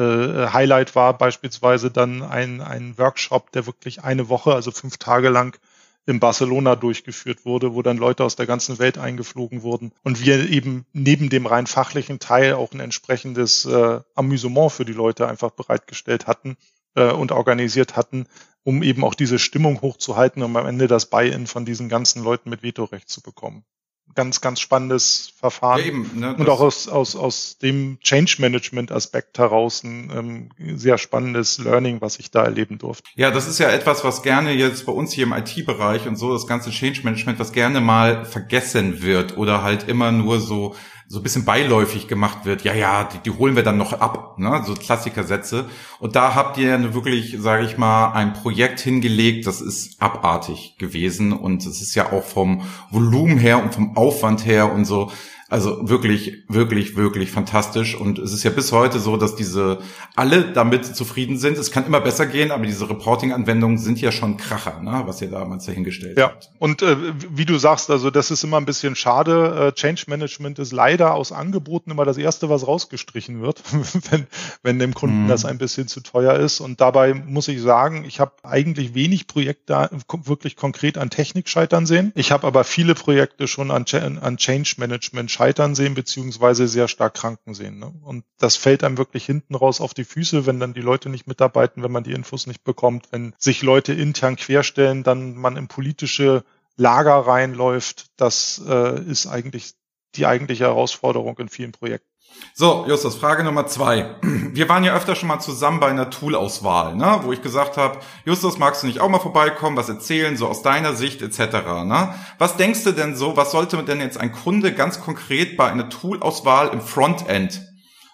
Highlight 0.00 0.94
war 0.94 1.18
beispielsweise 1.18 1.90
dann 1.90 2.22
ein, 2.22 2.60
ein 2.60 2.96
Workshop, 2.96 3.52
der 3.52 3.66
wirklich 3.66 4.02
eine 4.02 4.28
Woche, 4.28 4.54
also 4.54 4.70
fünf 4.70 4.96
Tage 4.96 5.28
lang 5.28 5.58
in 6.06 6.18
Barcelona 6.18 6.74
durchgeführt 6.74 7.44
wurde, 7.44 7.74
wo 7.74 7.82
dann 7.82 7.96
Leute 7.96 8.24
aus 8.24 8.34
der 8.34 8.46
ganzen 8.46 8.78
Welt 8.78 8.98
eingeflogen 8.98 9.62
wurden 9.62 9.92
und 10.02 10.24
wir 10.24 10.48
eben 10.50 10.84
neben 10.92 11.28
dem 11.30 11.46
rein 11.46 11.66
fachlichen 11.66 12.18
Teil 12.18 12.54
auch 12.54 12.72
ein 12.72 12.80
entsprechendes 12.80 13.64
äh, 13.66 14.00
Amüsement 14.14 14.72
für 14.72 14.84
die 14.84 14.92
Leute 14.92 15.28
einfach 15.28 15.50
bereitgestellt 15.50 16.26
hatten 16.26 16.56
äh, 16.96 17.12
und 17.12 17.30
organisiert 17.30 17.96
hatten, 17.96 18.26
um 18.64 18.82
eben 18.82 19.04
auch 19.04 19.14
diese 19.14 19.38
Stimmung 19.38 19.80
hochzuhalten, 19.80 20.42
um 20.42 20.56
am 20.56 20.66
Ende 20.66 20.88
das 20.88 21.06
Buy-in 21.06 21.46
von 21.46 21.64
diesen 21.64 21.88
ganzen 21.88 22.24
Leuten 22.24 22.50
mit 22.50 22.64
Vetorecht 22.64 23.08
zu 23.08 23.20
bekommen 23.20 23.64
ganz, 24.14 24.40
ganz 24.40 24.60
spannendes 24.60 25.32
Verfahren. 25.38 25.80
Ja, 25.80 25.86
eben, 25.86 26.10
ne, 26.14 26.34
und 26.34 26.48
auch 26.48 26.60
aus, 26.60 26.88
aus, 26.88 27.16
aus 27.16 27.58
dem 27.58 27.98
Change 28.00 28.36
Management 28.38 28.92
Aspekt 28.92 29.38
heraus 29.38 29.82
ein 29.82 30.10
ähm, 30.58 30.76
sehr 30.76 30.98
spannendes 30.98 31.58
Learning, 31.58 32.00
was 32.00 32.18
ich 32.18 32.30
da 32.30 32.44
erleben 32.44 32.78
durfte. 32.78 33.08
Ja, 33.14 33.30
das 33.30 33.48
ist 33.48 33.58
ja 33.58 33.70
etwas, 33.70 34.04
was 34.04 34.22
gerne 34.22 34.52
jetzt 34.52 34.86
bei 34.86 34.92
uns 34.92 35.12
hier 35.12 35.24
im 35.24 35.32
IT-Bereich 35.32 36.06
und 36.06 36.16
so, 36.16 36.32
das 36.32 36.46
ganze 36.46 36.70
Change 36.70 37.00
Management, 37.04 37.38
was 37.38 37.52
gerne 37.52 37.80
mal 37.80 38.24
vergessen 38.24 39.02
wird 39.02 39.36
oder 39.36 39.62
halt 39.62 39.88
immer 39.88 40.12
nur 40.12 40.40
so 40.40 40.74
so 41.12 41.18
ein 41.18 41.22
bisschen 41.22 41.44
beiläufig 41.44 42.08
gemacht 42.08 42.46
wird, 42.46 42.64
ja, 42.64 42.72
ja, 42.72 43.04
die, 43.04 43.18
die 43.18 43.36
holen 43.36 43.54
wir 43.54 43.62
dann 43.62 43.76
noch 43.76 43.92
ab, 43.92 44.38
ne? 44.38 44.62
so 44.66 44.72
Klassikersätze. 44.72 45.66
Und 45.98 46.16
da 46.16 46.34
habt 46.34 46.56
ihr 46.56 46.94
wirklich, 46.94 47.36
sage 47.38 47.66
ich 47.66 47.76
mal, 47.76 48.12
ein 48.12 48.32
Projekt 48.32 48.80
hingelegt, 48.80 49.46
das 49.46 49.60
ist 49.60 50.00
abartig 50.00 50.76
gewesen 50.78 51.34
und 51.34 51.66
es 51.66 51.82
ist 51.82 51.94
ja 51.94 52.12
auch 52.12 52.24
vom 52.24 52.62
Volumen 52.90 53.36
her 53.36 53.62
und 53.62 53.74
vom 53.74 53.94
Aufwand 53.94 54.46
her 54.46 54.72
und 54.72 54.86
so 54.86 55.12
also 55.52 55.86
wirklich, 55.86 56.44
wirklich, 56.48 56.96
wirklich 56.96 57.30
fantastisch. 57.30 57.94
Und 57.94 58.18
es 58.18 58.32
ist 58.32 58.42
ja 58.42 58.50
bis 58.50 58.72
heute 58.72 58.98
so, 58.98 59.18
dass 59.18 59.36
diese 59.36 59.80
alle 60.16 60.50
damit 60.50 60.86
zufrieden 60.96 61.36
sind. 61.36 61.58
Es 61.58 61.70
kann 61.70 61.84
immer 61.84 62.00
besser 62.00 62.24
gehen, 62.24 62.50
aber 62.52 62.64
diese 62.64 62.88
Reporting-Anwendungen 62.88 63.76
sind 63.76 64.00
ja 64.00 64.12
schon 64.12 64.38
Kracher, 64.38 64.80
ne, 64.80 65.02
was 65.04 65.20
ihr 65.20 65.28
damals 65.28 65.66
dahingestellt 65.66 66.16
ja. 66.16 66.28
habt. 66.28 66.48
Und 66.58 66.80
äh, 66.80 66.96
wie 67.28 67.44
du 67.44 67.58
sagst, 67.58 67.90
also 67.90 68.10
das 68.10 68.30
ist 68.30 68.44
immer 68.44 68.56
ein 68.56 68.64
bisschen 68.64 68.96
schade. 68.96 69.68
Äh, 69.68 69.78
Change 69.78 70.04
Management 70.06 70.58
ist 70.58 70.72
leider 70.72 71.12
aus 71.12 71.32
Angeboten 71.32 71.90
immer 71.90 72.06
das 72.06 72.16
erste, 72.16 72.48
was 72.48 72.66
rausgestrichen 72.66 73.42
wird, 73.42 73.62
wenn, 74.10 74.26
wenn 74.62 74.78
dem 74.78 74.94
Kunden 74.94 75.24
mhm. 75.24 75.28
das 75.28 75.44
ein 75.44 75.58
bisschen 75.58 75.86
zu 75.86 76.00
teuer 76.00 76.32
ist. 76.32 76.60
Und 76.60 76.80
dabei 76.80 77.12
muss 77.12 77.48
ich 77.48 77.60
sagen, 77.60 78.06
ich 78.06 78.20
habe 78.20 78.32
eigentlich 78.42 78.94
wenig 78.94 79.26
Projekte 79.26 79.90
wirklich 80.24 80.56
konkret 80.56 80.96
an 80.96 81.10
Technik 81.10 81.50
scheitern 81.50 81.84
sehen. 81.84 82.10
Ich 82.14 82.32
habe 82.32 82.46
aber 82.46 82.64
viele 82.64 82.94
Projekte 82.94 83.46
schon 83.46 83.70
an, 83.70 83.84
an 84.22 84.38
Change 84.38 84.76
Management 84.78 85.30
scheitern 85.30 85.41
sehen, 85.74 85.94
beziehungsweise 85.94 86.68
sehr 86.68 86.88
stark 86.88 87.14
kranken 87.14 87.54
sehen. 87.54 87.78
Ne? 87.78 87.92
Und 88.02 88.24
das 88.38 88.56
fällt 88.56 88.84
einem 88.84 88.98
wirklich 88.98 89.24
hinten 89.24 89.54
raus 89.54 89.80
auf 89.80 89.94
die 89.94 90.04
Füße, 90.04 90.46
wenn 90.46 90.60
dann 90.60 90.74
die 90.74 90.80
Leute 90.80 91.08
nicht 91.08 91.26
mitarbeiten, 91.26 91.82
wenn 91.82 91.92
man 91.92 92.04
die 92.04 92.12
Infos 92.12 92.46
nicht 92.46 92.64
bekommt, 92.64 93.08
wenn 93.10 93.34
sich 93.38 93.62
Leute 93.62 93.92
intern 93.92 94.36
querstellen, 94.36 95.02
dann 95.02 95.34
man 95.34 95.56
in 95.56 95.68
politische 95.68 96.44
Lager 96.76 97.14
reinläuft. 97.14 98.06
Das 98.16 98.62
äh, 98.66 99.02
ist 99.02 99.26
eigentlich 99.26 99.74
die 100.14 100.26
eigentliche 100.26 100.64
Herausforderung 100.64 101.38
in 101.38 101.48
vielen 101.48 101.72
Projekten. 101.72 102.11
So, 102.54 102.84
Justus, 102.86 103.16
Frage 103.16 103.44
Nummer 103.44 103.66
zwei. 103.66 104.16
Wir 104.22 104.68
waren 104.68 104.84
ja 104.84 104.94
öfter 104.94 105.14
schon 105.14 105.28
mal 105.28 105.40
zusammen 105.40 105.80
bei 105.80 105.88
einer 105.88 106.10
Toolauswahl, 106.10 106.94
ne? 106.94 107.20
wo 107.22 107.32
ich 107.32 107.40
gesagt 107.40 107.78
habe, 107.78 107.98
Justus, 108.26 108.58
magst 108.58 108.82
du 108.82 108.86
nicht 108.86 109.00
auch 109.00 109.08
mal 109.08 109.20
vorbeikommen, 109.20 109.76
was 109.76 109.88
erzählen, 109.88 110.36
so 110.36 110.46
aus 110.46 110.62
deiner 110.62 110.92
Sicht 110.94 111.22
etc. 111.22 111.38
Ne? 111.84 112.14
Was 112.38 112.56
denkst 112.58 112.84
du 112.84 112.92
denn 112.92 113.16
so, 113.16 113.38
was 113.38 113.52
sollte 113.52 113.82
denn 113.82 114.00
jetzt 114.00 114.18
ein 114.18 114.32
Kunde 114.32 114.74
ganz 114.74 115.00
konkret 115.00 115.56
bei 115.56 115.70
einer 115.70 115.88
Toolauswahl 115.88 116.68
im 116.68 116.82
Frontend 116.82 117.62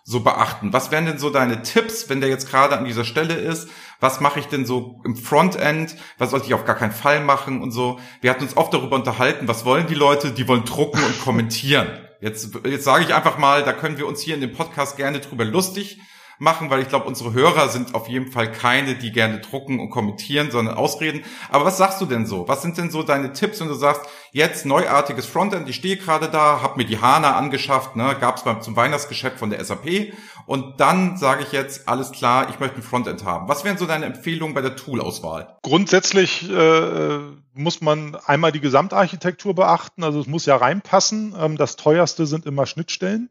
so 0.05 0.21
beachten? 0.21 0.73
Was 0.73 0.93
wären 0.93 1.07
denn 1.07 1.19
so 1.19 1.31
deine 1.31 1.63
Tipps, 1.63 2.09
wenn 2.09 2.21
der 2.21 2.31
jetzt 2.31 2.49
gerade 2.49 2.79
an 2.79 2.85
dieser 2.85 3.05
Stelle 3.05 3.35
ist? 3.35 3.69
Was 3.99 4.21
mache 4.21 4.39
ich 4.39 4.47
denn 4.47 4.65
so 4.65 5.03
im 5.05 5.17
Frontend? 5.17 5.97
Was 6.17 6.31
sollte 6.31 6.47
ich 6.47 6.55
auf 6.55 6.65
gar 6.65 6.77
keinen 6.77 6.93
Fall 6.93 7.21
machen 7.21 7.61
und 7.61 7.73
so? 7.73 7.99
Wir 8.21 8.31
hatten 8.31 8.45
uns 8.45 8.57
oft 8.57 8.73
darüber 8.73 8.95
unterhalten, 8.95 9.49
was 9.49 9.65
wollen 9.65 9.89
die 9.89 9.95
Leute? 9.95 10.31
Die 10.31 10.47
wollen 10.47 10.65
drucken 10.65 11.03
und 11.03 11.21
kommentieren. 11.21 11.89
Jetzt, 12.21 12.51
jetzt 12.65 12.85
sage 12.85 13.05
ich 13.05 13.15
einfach 13.15 13.39
mal, 13.39 13.63
da 13.63 13.73
können 13.73 13.97
wir 13.97 14.07
uns 14.07 14.21
hier 14.21 14.35
in 14.35 14.41
dem 14.41 14.53
Podcast 14.53 14.97
gerne 14.97 15.21
drüber 15.21 15.45
lustig 15.45 16.01
machen, 16.38 16.71
weil 16.71 16.80
ich 16.80 16.88
glaube, 16.88 17.07
unsere 17.07 17.33
Hörer 17.33 17.68
sind 17.68 17.95
auf 17.95 18.09
jeden 18.09 18.30
Fall 18.30 18.50
keine, 18.50 18.95
die 18.95 19.12
gerne 19.12 19.40
drucken 19.40 19.80
und 19.80 19.90
kommentieren, 19.90 20.50
sondern 20.50 20.76
ausreden. 20.76 21.23
Aber 21.50 21.64
was 21.64 21.78
sagst 21.78 22.00
du 22.00 22.07
denn 22.07 22.26
so? 22.26 22.49
Was 22.49 22.62
sind 22.62 22.78
denn 22.78 22.90
so 22.90 23.02
deine 23.02 23.33
Tipps, 23.33 23.61
wenn 23.61 23.68
du 23.68 23.75
sagst, 23.75 24.02
jetzt 24.33 24.66
neuartiges 24.66 25.26
Frontend, 25.26 25.68
ich 25.68 25.76
stehe 25.76 25.97
gerade 25.97 26.28
da, 26.28 26.62
habe 26.62 26.78
mir 26.78 26.85
die 26.85 27.00
HANA 27.00 27.37
angeschafft, 27.37 27.97
ne, 27.97 28.16
gab 28.21 28.37
es 28.37 28.45
beim 28.45 28.62
zum 28.62 28.76
Weihnachtsgeschäft 28.76 29.38
von 29.38 29.50
der 29.50 29.64
SAP 29.64 30.12
und 30.47 30.80
dann 30.80 31.16
sage 31.16 31.42
ich 31.42 31.52
jetzt, 31.52 31.88
alles 31.88 32.12
klar, 32.12 32.49
ich 32.50 32.61
möchte 32.61 32.76
ein 32.76 32.83
Frontend 32.83 33.25
haben. 33.25 33.49
Was 33.49 33.64
wären 33.64 33.78
so 33.78 33.87
deine 33.87 34.07
Empfehlungen 34.07 34.54
bei 34.54 34.62
der 34.62 34.76
Toolauswahl? 34.76 35.59
Grundsätzlich 35.62 36.49
äh, 36.50 37.18
muss 37.54 37.80
man 37.80 38.14
einmal 38.14 38.52
die 38.52 38.61
Gesamtarchitektur 38.61 39.54
beachten, 39.54 40.04
also 40.04 40.21
es 40.21 40.26
muss 40.26 40.47
ja 40.47 40.57
reinpassen. 40.57 41.35
Ähm, 41.38 41.57
das 41.57 41.76
teuerste 41.76 42.26
sind 42.26 42.47
immer 42.47 42.66
Schnittstellen. 42.66 43.30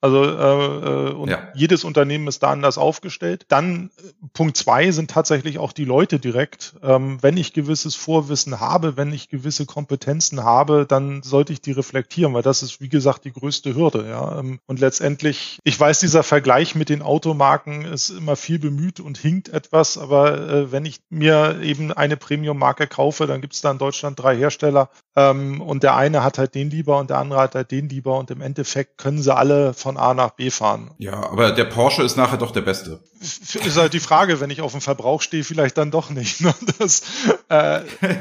Also 0.00 0.24
äh, 0.24 1.10
äh, 1.10 1.12
und 1.12 1.30
ja. 1.30 1.48
jedes 1.54 1.84
Unternehmen 1.84 2.26
ist 2.26 2.42
da 2.42 2.50
anders 2.50 2.78
aufgestellt. 2.78 3.46
Dann 3.48 3.90
äh, 3.98 4.26
Punkt 4.32 4.56
zwei 4.56 4.90
sind 4.90 5.10
tatsächlich 5.10 5.58
auch 5.58 5.72
die 5.72 5.84
Leute 5.84 6.18
direkt. 6.18 6.74
Ähm, 6.82 7.18
wenn 7.20 7.36
ich 7.36 7.52
gewisses 7.52 7.94
Vorwissen 7.94 8.60
habe, 8.60 8.96
wenn 8.96 9.12
ich 9.12 9.28
gewisse 9.28 9.66
Kompetenzen 9.66 10.42
habe, 10.42 10.86
dann 10.86 11.22
sollte 11.22 11.52
ich 11.52 11.60
die 11.60 11.72
reflektieren, 11.72 12.32
weil 12.34 12.42
das 12.42 12.62
ist 12.62 12.80
wie 12.80 12.88
gesagt 12.88 13.24
die 13.24 13.32
größte 13.32 13.74
Hürde. 13.74 14.06
Ja 14.08 14.30
ähm, 14.38 14.60
und 14.66 14.80
letztendlich, 14.80 15.58
ich 15.64 15.78
weiß, 15.78 16.00
dieser 16.00 16.22
Vergleich 16.22 16.74
mit 16.74 16.88
den 16.88 17.02
Automarken 17.02 17.84
ist 17.84 18.10
immer 18.10 18.36
viel 18.36 18.58
bemüht 18.58 19.00
und 19.00 19.18
hinkt 19.18 19.48
etwas, 19.48 19.98
aber 19.98 20.48
äh, 20.48 20.72
wenn 20.72 20.84
ich 20.84 21.00
mir 21.10 21.60
eben 21.62 21.92
eine 21.92 22.16
Premium-Marke 22.16 22.86
kaufe, 22.86 23.26
dann 23.26 23.40
gibt 23.40 23.54
es 23.54 23.60
da 23.60 23.70
in 23.70 23.78
Deutschland 23.78 24.18
drei 24.18 24.36
Hersteller 24.36 24.90
ähm, 25.16 25.60
und 25.60 25.82
der 25.82 25.96
eine 25.96 26.22
hat 26.22 26.38
halt 26.38 26.54
den 26.54 26.70
lieber 26.70 26.98
und 26.98 27.10
der 27.10 27.18
andere 27.18 27.40
hat 27.40 27.54
halt 27.54 27.70
den 27.70 27.88
lieber 27.88 28.18
und 28.18 28.30
im 28.30 28.40
Endeffekt 28.40 28.98
können 28.98 29.20
sie 29.20 29.34
alle 29.34 29.74
von 29.74 29.89
von 29.90 29.96
A 29.96 30.14
nach 30.14 30.30
B 30.30 30.50
fahren. 30.50 30.92
Ja, 30.98 31.14
aber 31.14 31.50
der 31.50 31.64
Porsche 31.64 32.04
ist 32.04 32.16
nachher 32.16 32.36
doch 32.36 32.52
der 32.52 32.60
beste. 32.60 33.00
Ist 33.20 33.76
halt 33.76 33.92
die 33.92 33.98
Frage, 33.98 34.38
wenn 34.38 34.48
ich 34.48 34.60
auf 34.60 34.70
dem 34.70 34.80
Verbrauch 34.80 35.20
stehe, 35.20 35.42
vielleicht 35.42 35.76
dann 35.78 35.90
doch 35.90 36.10
nicht. 36.10 36.40
Ne? 36.50 36.54
Das, 36.78 37.02
äh, 37.48 37.80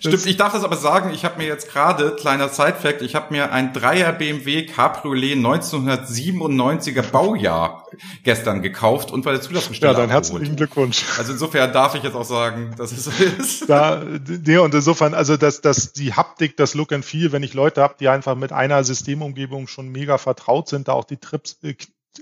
Stimmt, 0.00 0.26
ich 0.26 0.36
darf 0.36 0.52
das 0.52 0.64
aber 0.64 0.76
sagen, 0.76 1.12
ich 1.12 1.24
habe 1.24 1.38
mir 1.38 1.46
jetzt 1.46 1.70
gerade, 1.70 2.16
kleiner 2.16 2.48
Side-Fact, 2.48 3.02
ich 3.02 3.14
habe 3.14 3.32
mir 3.32 3.52
ein 3.52 3.72
Dreier 3.72 4.12
BMW 4.12 4.66
Cabriolet 4.66 5.36
1997er 5.36 7.02
Baujahr 7.02 7.86
gestern 8.22 8.62
gekauft 8.62 9.10
und 9.10 9.24
bei 9.24 9.32
der 9.32 9.40
Zulassungsstelle 9.40 9.92
Ja, 9.92 9.98
dann 9.98 10.10
herzlichen 10.10 10.56
Glückwunsch. 10.56 11.04
Also 11.18 11.32
insofern 11.32 11.72
darf 11.72 11.94
ich 11.94 12.02
jetzt 12.02 12.14
auch 12.14 12.24
sagen, 12.24 12.74
dass 12.76 12.92
es 12.92 13.04
so 13.04 13.10
ist. 13.38 13.68
Da, 13.68 14.02
nee, 14.44 14.58
und 14.58 14.74
insofern, 14.74 15.14
also 15.14 15.36
dass, 15.36 15.60
dass 15.60 15.92
die 15.92 16.14
Haptik, 16.14 16.56
das 16.56 16.74
Look 16.74 16.92
and 16.92 17.04
Feel, 17.04 17.32
wenn 17.32 17.42
ich 17.42 17.54
Leute 17.54 17.82
habe, 17.82 17.94
die 17.98 18.08
einfach 18.08 18.34
mit 18.34 18.52
einer 18.52 18.84
Systemumgebung 18.84 19.66
schon 19.66 19.88
mega 19.88 20.18
vertraut 20.18 20.68
sind, 20.68 20.88
da 20.88 20.92
auch 20.92 21.04
die 21.04 21.18
Trips, 21.18 21.58
äh, 21.62 21.74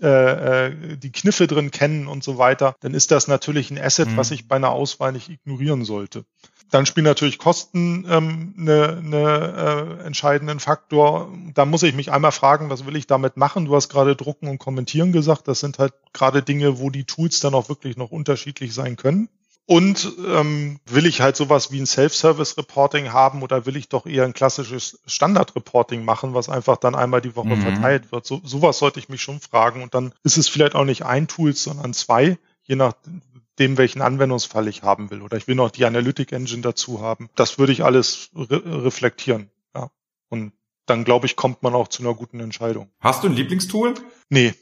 äh, 0.03 0.67
äh, 0.67 0.97
die 0.97 1.13
Kniffe 1.13 1.47
drin 1.47 1.71
kennen 1.71 2.07
und 2.07 2.23
so 2.23 2.39
weiter, 2.39 2.77
dann 2.81 2.95
ist 2.95 3.11
das 3.11 3.29
natürlich 3.29 3.71
ein 3.71 3.79
Asset, 3.79 4.11
mhm. 4.11 4.17
was 4.17 4.31
ich 4.31 4.49
bei 4.49 4.57
einer 4.57 4.71
Auswahl 4.71 5.13
nicht 5.13 5.29
ignorieren 5.29 5.85
sollte. 5.85 6.25
Dann 6.71 6.87
spielen 6.87 7.05
natürlich 7.05 7.39
Kosten 7.39 8.07
ähm, 8.09 8.55
ne, 8.57 9.01
ne, 9.03 9.99
äh, 10.01 10.07
entscheidenden 10.07 10.61
Faktor. 10.61 11.33
Da 11.55 11.65
muss 11.65 11.83
ich 11.83 11.95
mich 11.95 12.13
einmal 12.13 12.31
fragen, 12.31 12.71
was 12.71 12.87
will 12.87 12.95
ich 12.95 13.09
damit 13.09 13.37
machen? 13.37 13.65
Du 13.65 13.75
hast 13.75 13.89
gerade 13.89 14.15
drucken 14.15 14.47
und 14.47 14.59
kommentieren 14.59 15.11
gesagt. 15.11 15.49
Das 15.49 15.59
sind 15.59 15.81
halt 15.81 15.95
gerade 16.13 16.43
Dinge, 16.43 16.79
wo 16.79 16.91
die 16.91 17.05
Tools 17.05 17.41
dann 17.41 17.55
auch 17.55 17.69
wirklich 17.69 17.97
noch 17.97 18.13
unterschiedlich 18.13 18.73
sein 18.73 18.97
können. 18.97 19.29
Und 19.71 20.11
ähm, 20.27 20.81
will 20.87 21.07
ich 21.07 21.21
halt 21.21 21.37
sowas 21.37 21.71
wie 21.71 21.79
ein 21.79 21.87
Self-Service-Reporting 21.87 23.13
haben 23.13 23.41
oder 23.41 23.67
will 23.67 23.77
ich 23.77 23.89
doch 23.89 24.05
eher 24.05 24.25
ein 24.25 24.33
klassisches 24.33 24.99
Standard-Reporting 25.07 26.05
machen, 26.05 26.35
was 26.35 26.49
einfach 26.49 26.77
dann 26.77 26.97
einmal 26.97 27.21
die 27.21 27.37
Woche 27.37 27.55
mhm. 27.55 27.63
verteilt 27.63 28.11
wird? 28.11 28.27
So, 28.27 28.41
sowas 28.43 28.79
sollte 28.79 28.99
ich 28.99 29.09
mich 29.09 29.23
schon 29.23 29.39
fragen. 29.39 29.85
Und 29.85 29.95
dann 29.95 30.13
ist 30.25 30.39
es 30.39 30.49
vielleicht 30.49 30.75
auch 30.75 30.85
nicht 30.85 31.05
ein 31.05 31.29
Tool, 31.29 31.55
sondern 31.55 31.95
zwei, 31.95 32.37
je 32.65 32.75
nachdem, 32.75 33.79
welchen 33.79 34.03
Anwendungsfall 34.03 34.67
ich 34.67 34.83
haben 34.83 35.09
will. 35.13 35.23
Oder 35.23 35.37
ich 35.37 35.47
will 35.47 35.55
noch 35.55 35.71
die 35.71 35.85
Analytic 35.85 36.33
Engine 36.33 36.63
dazu 36.63 37.01
haben. 37.01 37.31
Das 37.37 37.61
würde 37.61 37.71
ich 37.71 37.85
alles 37.85 38.31
re 38.35 38.85
reflektieren. 38.85 39.51
Ja. 39.73 39.93
Und 40.31 40.53
dann, 40.87 41.05
glaube 41.05 41.27
ich, 41.27 41.37
kommt 41.37 41.63
man 41.63 41.77
auch 41.77 41.87
zu 41.87 42.03
einer 42.03 42.15
guten 42.15 42.41
Entscheidung. 42.41 42.91
Hast 42.99 43.23
du 43.23 43.29
ein 43.29 43.35
Lieblingstool? 43.35 43.95
Nee, 44.31 44.53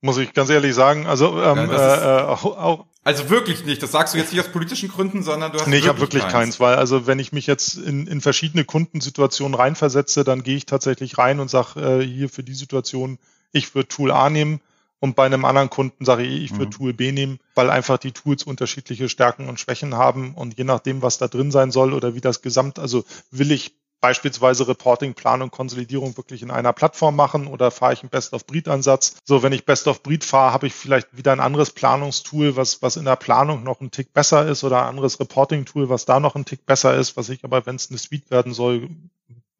muss 0.00 0.18
ich 0.18 0.32
ganz 0.32 0.50
ehrlich 0.50 0.74
sagen. 0.74 1.06
Also 1.06 1.40
ähm, 1.40 1.70
ja, 1.70 2.22
äh, 2.22 2.24
auch, 2.24 2.44
auch, 2.44 2.86
also 3.08 3.30
wirklich 3.30 3.64
nicht. 3.64 3.82
Das 3.82 3.92
sagst 3.92 4.12
du 4.12 4.18
jetzt 4.18 4.32
nicht 4.32 4.40
aus 4.40 4.52
politischen 4.52 4.90
Gründen, 4.90 5.22
sondern 5.22 5.50
du 5.50 5.58
hast. 5.58 5.66
Nee, 5.66 5.78
ich 5.78 5.88
habe 5.88 5.98
wirklich 5.98 6.24
keins. 6.24 6.32
keins, 6.32 6.60
weil 6.60 6.74
also 6.74 7.06
wenn 7.06 7.18
ich 7.18 7.32
mich 7.32 7.46
jetzt 7.46 7.78
in, 7.78 8.06
in 8.06 8.20
verschiedene 8.20 8.64
Kundensituationen 8.64 9.54
reinversetze, 9.54 10.24
dann 10.24 10.42
gehe 10.42 10.56
ich 10.56 10.66
tatsächlich 10.66 11.16
rein 11.16 11.40
und 11.40 11.48
sage, 11.48 11.80
äh, 11.80 12.04
hier 12.04 12.28
für 12.28 12.42
die 12.42 12.52
Situation, 12.52 13.18
ich 13.50 13.74
würde 13.74 13.88
Tool 13.88 14.10
A 14.10 14.28
nehmen 14.28 14.60
und 15.00 15.16
bei 15.16 15.24
einem 15.24 15.46
anderen 15.46 15.70
Kunden 15.70 16.04
sage 16.04 16.24
ich, 16.24 16.42
ich 16.42 16.50
würde 16.52 16.66
mhm. 16.66 16.70
Tool 16.70 16.92
B 16.92 17.12
nehmen, 17.12 17.38
weil 17.54 17.70
einfach 17.70 17.96
die 17.96 18.12
Tools 18.12 18.42
unterschiedliche 18.42 19.08
Stärken 19.08 19.48
und 19.48 19.58
Schwächen 19.58 19.94
haben 19.94 20.34
und 20.34 20.58
je 20.58 20.64
nachdem, 20.64 21.00
was 21.00 21.16
da 21.16 21.28
drin 21.28 21.50
sein 21.50 21.70
soll 21.70 21.94
oder 21.94 22.14
wie 22.14 22.20
das 22.20 22.42
Gesamt, 22.42 22.78
also 22.78 23.06
will 23.30 23.52
ich 23.52 23.74
beispielsweise 24.00 24.68
Reporting, 24.68 25.14
Planung, 25.14 25.50
Konsolidierung 25.50 26.16
wirklich 26.16 26.42
in 26.42 26.50
einer 26.50 26.72
Plattform 26.72 27.16
machen 27.16 27.46
oder 27.46 27.70
fahre 27.70 27.92
ich 27.92 28.02
einen 28.02 28.10
Best-of-Breed-Ansatz? 28.10 29.16
So, 29.24 29.42
wenn 29.42 29.52
ich 29.52 29.64
Best-of-Breed 29.64 30.24
fahre, 30.24 30.52
habe 30.52 30.66
ich 30.66 30.74
vielleicht 30.74 31.16
wieder 31.16 31.32
ein 31.32 31.40
anderes 31.40 31.70
Planungstool, 31.70 32.56
was, 32.56 32.82
was 32.82 32.96
in 32.96 33.04
der 33.04 33.16
Planung 33.16 33.62
noch 33.64 33.80
ein 33.80 33.90
Tick 33.90 34.12
besser 34.12 34.46
ist 34.46 34.64
oder 34.64 34.82
ein 34.82 34.88
anderes 34.88 35.18
Reporting-Tool, 35.20 35.88
was 35.88 36.04
da 36.04 36.20
noch 36.20 36.34
ein 36.34 36.44
Tick 36.44 36.66
besser 36.66 36.94
ist, 36.96 37.16
was 37.16 37.28
ich 37.28 37.44
aber, 37.44 37.66
wenn 37.66 37.76
es 37.76 37.90
eine 37.90 37.98
Suite 37.98 38.30
werden 38.30 38.54
soll, 38.54 38.88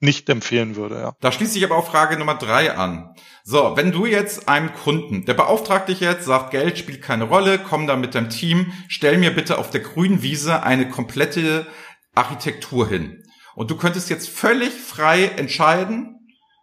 nicht 0.00 0.28
empfehlen 0.28 0.76
würde. 0.76 0.97
Ja. 0.97 1.16
Da 1.21 1.33
schließt 1.33 1.54
sich 1.54 1.64
aber 1.64 1.76
auch 1.76 1.90
Frage 1.90 2.16
Nummer 2.18 2.37
drei 2.37 2.73
an. 2.76 3.14
So, 3.42 3.73
wenn 3.76 3.90
du 3.90 4.07
jetzt 4.07 4.49
einem 4.49 4.73
Kunden, 4.73 5.25
der 5.25 5.35
beauftragt 5.35 5.88
dich 5.88 6.00
jetzt, 6.00 6.25
sagt, 6.25 6.52
Geld 6.52 6.78
spielt 6.78 7.02
keine 7.02 7.25
Rolle, 7.25 7.59
komm 7.59 7.87
da 7.87 7.97
mit 7.97 8.14
deinem 8.14 8.30
Team, 8.30 8.73
stell 8.87 9.18
mir 9.18 9.35
bitte 9.35 9.59
auf 9.59 9.71
der 9.71 9.80
grünen 9.80 10.23
Wiese 10.23 10.62
eine 10.62 10.88
komplette 10.88 11.66
Architektur 12.14 12.87
hin. 12.87 13.25
Und 13.59 13.73
du 13.73 13.77
könntest 13.77 14.09
jetzt 14.09 14.29
völlig 14.29 14.73
frei 14.73 15.33
entscheiden, 15.37 16.21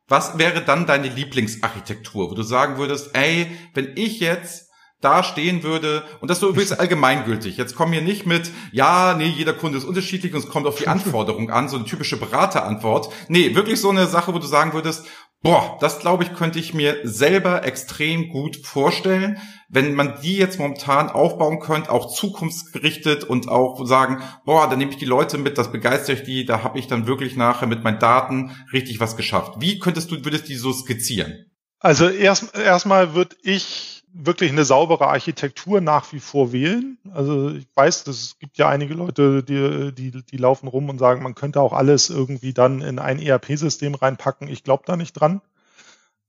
was 0.07 0.37
wäre 0.37 0.61
dann 0.61 0.85
deine 0.85 1.09
Lieblingsarchitektur, 1.09 2.31
wo 2.31 2.35
du 2.35 2.41
sagen 2.41 2.77
würdest, 2.77 3.09
ey, 3.17 3.51
wenn 3.73 3.97
ich 3.97 4.21
jetzt 4.21 4.69
da 5.01 5.21
stehen 5.21 5.61
würde, 5.61 6.03
und 6.21 6.29
das 6.29 6.37
ist 6.37 6.41
so 6.41 6.49
übrigens 6.49 6.71
allgemeingültig. 6.71 7.57
Jetzt 7.57 7.75
kommen 7.75 7.91
wir 7.91 8.01
nicht 8.01 8.25
mit, 8.25 8.49
ja, 8.71 9.13
nee, 9.13 9.25
jeder 9.25 9.51
Kunde 9.51 9.77
ist 9.77 9.83
unterschiedlich 9.83 10.33
und 10.33 10.39
es 10.39 10.47
kommt 10.47 10.67
auf 10.67 10.77
die 10.77 10.87
Anforderung 10.87 11.51
an, 11.51 11.67
so 11.67 11.75
eine 11.75 11.83
typische 11.83 12.15
Beraterantwort. 12.15 13.11
Nee, 13.27 13.55
wirklich 13.55 13.81
so 13.81 13.89
eine 13.89 14.07
Sache, 14.07 14.33
wo 14.33 14.39
du 14.39 14.47
sagen 14.47 14.71
würdest, 14.71 15.05
boah, 15.41 15.77
das 15.79 15.99
glaube 15.99 16.23
ich, 16.23 16.33
könnte 16.33 16.59
ich 16.59 16.73
mir 16.73 16.97
selber 17.03 17.63
extrem 17.63 18.29
gut 18.29 18.57
vorstellen, 18.57 19.37
wenn 19.69 19.93
man 19.95 20.19
die 20.21 20.37
jetzt 20.37 20.59
momentan 20.59 21.09
aufbauen 21.09 21.59
könnte, 21.59 21.91
auch 21.91 22.13
zukunftsgerichtet 22.13 23.23
und 23.23 23.47
auch 23.49 23.85
sagen, 23.85 24.23
boah, 24.45 24.69
da 24.69 24.75
nehme 24.75 24.91
ich 24.91 24.97
die 24.97 25.05
Leute 25.05 25.37
mit, 25.37 25.57
das 25.57 25.71
begeistere 25.71 26.17
ich 26.17 26.23
die, 26.23 26.45
da 26.45 26.63
habe 26.63 26.79
ich 26.79 26.87
dann 26.87 27.07
wirklich 27.07 27.35
nachher 27.35 27.67
mit 27.67 27.83
meinen 27.83 27.99
Daten 27.99 28.51
richtig 28.73 28.99
was 28.99 29.17
geschafft. 29.17 29.55
Wie 29.59 29.79
könntest 29.79 30.11
du, 30.11 30.23
würdest 30.23 30.45
du 30.45 30.49
die 30.49 30.55
so 30.55 30.73
skizzieren? 30.73 31.51
Also 31.79 32.09
erst 32.09 32.55
erstmal 32.55 33.13
würde 33.13 33.35
ich 33.43 33.94
wirklich 34.17 34.51
eine 34.51 34.65
saubere 34.65 35.07
Architektur 35.07 35.81
nach 35.81 36.13
wie 36.13 36.19
vor 36.19 36.51
wählen. 36.51 36.97
Also 37.13 37.49
ich 37.51 37.67
weiß, 37.75 38.07
es 38.07 38.39
gibt 38.39 38.57
ja 38.57 38.69
einige 38.69 38.93
Leute, 38.93 39.43
die, 39.43 39.93
die, 39.93 40.23
die 40.23 40.37
laufen 40.37 40.67
rum 40.67 40.89
und 40.89 40.99
sagen, 40.99 41.21
man 41.21 41.35
könnte 41.35 41.59
auch 41.61 41.73
alles 41.73 42.09
irgendwie 42.09 42.53
dann 42.53 42.81
in 42.81 42.99
ein 42.99 43.19
ERP-System 43.19 43.95
reinpacken. 43.95 44.47
Ich 44.47 44.63
glaube 44.63 44.83
da 44.85 44.95
nicht 44.95 45.13
dran, 45.13 45.41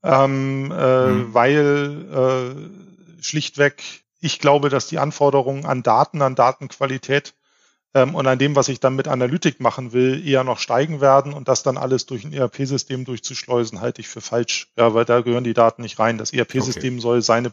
ähm, 0.02 0.73
äh, 0.76 1.07
mhm. 1.07 1.35
weil 1.35 2.07
äh, 3.19 3.23
schlichtweg 3.23 3.83
ich 4.21 4.40
glaube, 4.40 4.69
dass 4.71 4.88
die 4.88 4.99
Anforderungen 4.99 5.66
an 5.66 5.83
Daten, 5.83 6.23
an 6.23 6.35
Datenqualität 6.35 7.35
ähm, 7.95 8.14
und 8.14 8.26
an 8.26 8.38
dem, 8.38 8.57
was 8.57 8.69
ich 8.69 8.81
dann 8.81 8.97
mit 8.97 9.09
Analytik 9.09 9.61
machen 9.61 9.93
will, 9.93 10.26
eher 10.26 10.43
noch 10.43 10.59
steigen 10.59 11.00
werden 11.00 11.33
und 11.33 11.49
das 11.49 11.62
dann 11.62 11.76
alles 11.76 12.07
durch 12.07 12.25
ein 12.25 12.33
ERP-System 12.33 13.05
durchzuschleusen, 13.05 13.80
halte 13.80 14.00
ich 14.00 14.08
für 14.08 14.21
falsch. 14.21 14.73
Ja, 14.76 14.95
weil 14.95 15.04
da 15.04 15.21
gehören 15.21 15.45
die 15.45 15.54
Daten 15.54 15.82
nicht 15.82 15.99
rein. 15.99 16.19
Das 16.19 16.32
ERP-System 16.32 16.95
okay. 16.95 17.02
soll 17.02 17.23
seine 17.23 17.52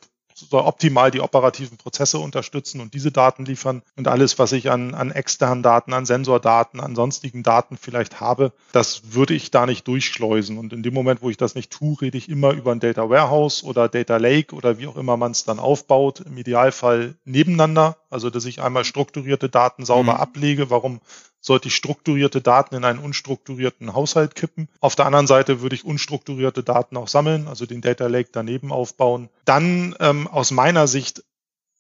soll 0.50 0.62
optimal 0.62 1.12
die 1.12 1.22
operativen 1.22 1.78
Prozesse 1.78 2.20
unterstützen 2.20 2.82
und 2.82 2.94
diese 2.94 3.12
Daten 3.12 3.46
liefern. 3.46 3.82
Und 3.96 4.08
alles, 4.08 4.40
was 4.40 4.52
ich 4.52 4.72
an, 4.72 4.94
an 4.94 5.12
externen 5.12 5.64
Daten, 5.64 5.94
an 5.94 6.06
Sensordaten, 6.06 6.80
an 6.80 6.96
sonstigen 6.96 7.44
Daten 7.44 7.78
vielleicht 7.78 8.20
habe, 8.20 8.52
das 8.72 9.14
würde 9.14 9.34
ich 9.34 9.52
da 9.52 9.66
nicht 9.66 9.88
durchschleusen. 9.88 10.58
Und 10.58 10.74
in 10.74 10.84
dem 10.84 10.94
Moment, 10.94 11.22
wo 11.22 11.30
ich 11.30 11.38
das 11.38 11.56
nicht 11.56 11.72
tue, 11.72 12.00
rede 12.02 12.18
ich 12.18 12.30
immer 12.30 12.52
über 12.52 12.72
ein 12.72 12.80
Data 12.80 13.10
Warehouse 13.10 13.64
oder 13.64 13.90
Data 13.90 14.18
Lake 14.18 14.56
oder 14.56 14.78
wie 14.78 14.88
auch 14.88 14.98
immer 14.98 15.18
man 15.18 15.32
es 15.32 15.46
dann 15.46 15.60
aufbaut. 15.60 16.22
Im 16.22 16.38
Idealfall 16.38 17.16
nebeneinander, 17.26 17.98
also 18.14 18.30
dass 18.30 18.46
ich 18.46 18.62
einmal 18.62 18.86
strukturierte 18.86 19.50
Daten 19.50 19.86
sauber 19.86 20.14
mhm. 20.14 20.20
ablege. 20.20 20.70
Warum 20.70 21.02
sollte 21.44 21.68
ich 21.68 21.76
strukturierte 21.76 22.42
Daten 22.42 22.76
in 22.76 22.86
einen 22.86 23.00
unstrukturierten 23.00 23.94
Haushalt 23.94 24.34
kippen. 24.34 24.70
Auf 24.80 24.96
der 24.96 25.06
anderen 25.06 25.28
Seite 25.28 25.62
würde 25.62 25.76
ich 25.76 25.84
unstrukturierte 25.84 26.64
Daten 26.64 26.96
auch 26.96 27.10
sammeln, 27.10 27.48
also 27.48 27.66
den 27.66 27.82
Data 27.82 28.08
Lake 28.08 28.30
daneben 28.32 28.72
aufbauen. 28.72 29.30
Dann 29.44 29.94
ähm, 30.00 30.28
aus 30.28 30.52
meiner 30.52 30.88
Sicht 30.88 31.24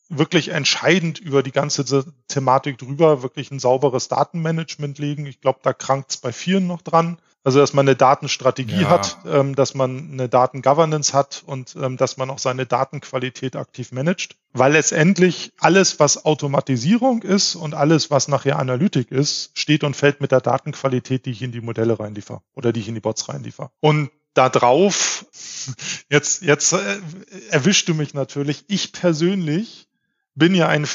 wirklich 0.09 0.49
entscheidend 0.49 1.19
über 1.19 1.43
die 1.43 1.53
ganze 1.53 2.05
Thematik 2.27 2.77
drüber 2.77 3.23
wirklich 3.23 3.51
ein 3.51 3.59
sauberes 3.59 4.09
Datenmanagement 4.09 4.99
legen. 4.99 5.25
Ich 5.25 5.39
glaube, 5.39 5.59
da 5.63 5.71
krankt 5.71 6.11
es 6.11 6.17
bei 6.17 6.33
vielen 6.33 6.67
noch 6.67 6.81
dran. 6.81 7.17
Also, 7.45 7.59
dass 7.59 7.73
man 7.73 7.87
eine 7.87 7.95
Datenstrategie 7.97 8.83
ja. 8.83 8.89
hat, 8.89 9.17
ähm, 9.25 9.53
dass 9.53 9.73
man 9.73 10.13
eine 10.13 10.29
Datengovernance 10.29 11.13
hat 11.13 11.43
und 11.45 11.75
ähm, 11.75 11.97
dass 11.97 12.15
man 12.15 12.29
auch 12.29 12.39
seine 12.39 12.65
Datenqualität 12.65 13.57
aktiv 13.57 13.91
managt. 13.91 14.37
Weil 14.53 14.73
letztendlich 14.73 15.51
alles, 15.59 15.99
was 15.99 16.25
Automatisierung 16.25 17.21
ist 17.21 17.55
und 17.55 17.73
alles, 17.73 18.09
was 18.09 18.29
nachher 18.29 18.59
Analytik 18.59 19.11
ist, 19.11 19.51
steht 19.55 19.83
und 19.83 19.95
fällt 19.95 20.21
mit 20.21 20.31
der 20.31 20.39
Datenqualität, 20.39 21.25
die 21.25 21.31
ich 21.31 21.41
in 21.41 21.51
die 21.51 21.61
Modelle 21.61 21.99
reinliefer 21.99 22.43
oder 22.55 22.71
die 22.71 22.79
ich 22.79 22.87
in 22.87 22.95
die 22.95 23.01
Bots 23.01 23.27
reinliefer. 23.27 23.71
Und 23.81 24.09
da 24.33 24.47
drauf, 24.49 25.25
jetzt, 26.09 26.43
jetzt 26.43 26.71
äh, 26.71 27.01
erwischst 27.49 27.89
du 27.89 27.93
mich 27.93 28.13
natürlich. 28.13 28.63
Ich 28.67 28.93
persönlich 28.93 29.87
bin 30.35 30.55
ja 30.55 30.67
ein 30.67 30.87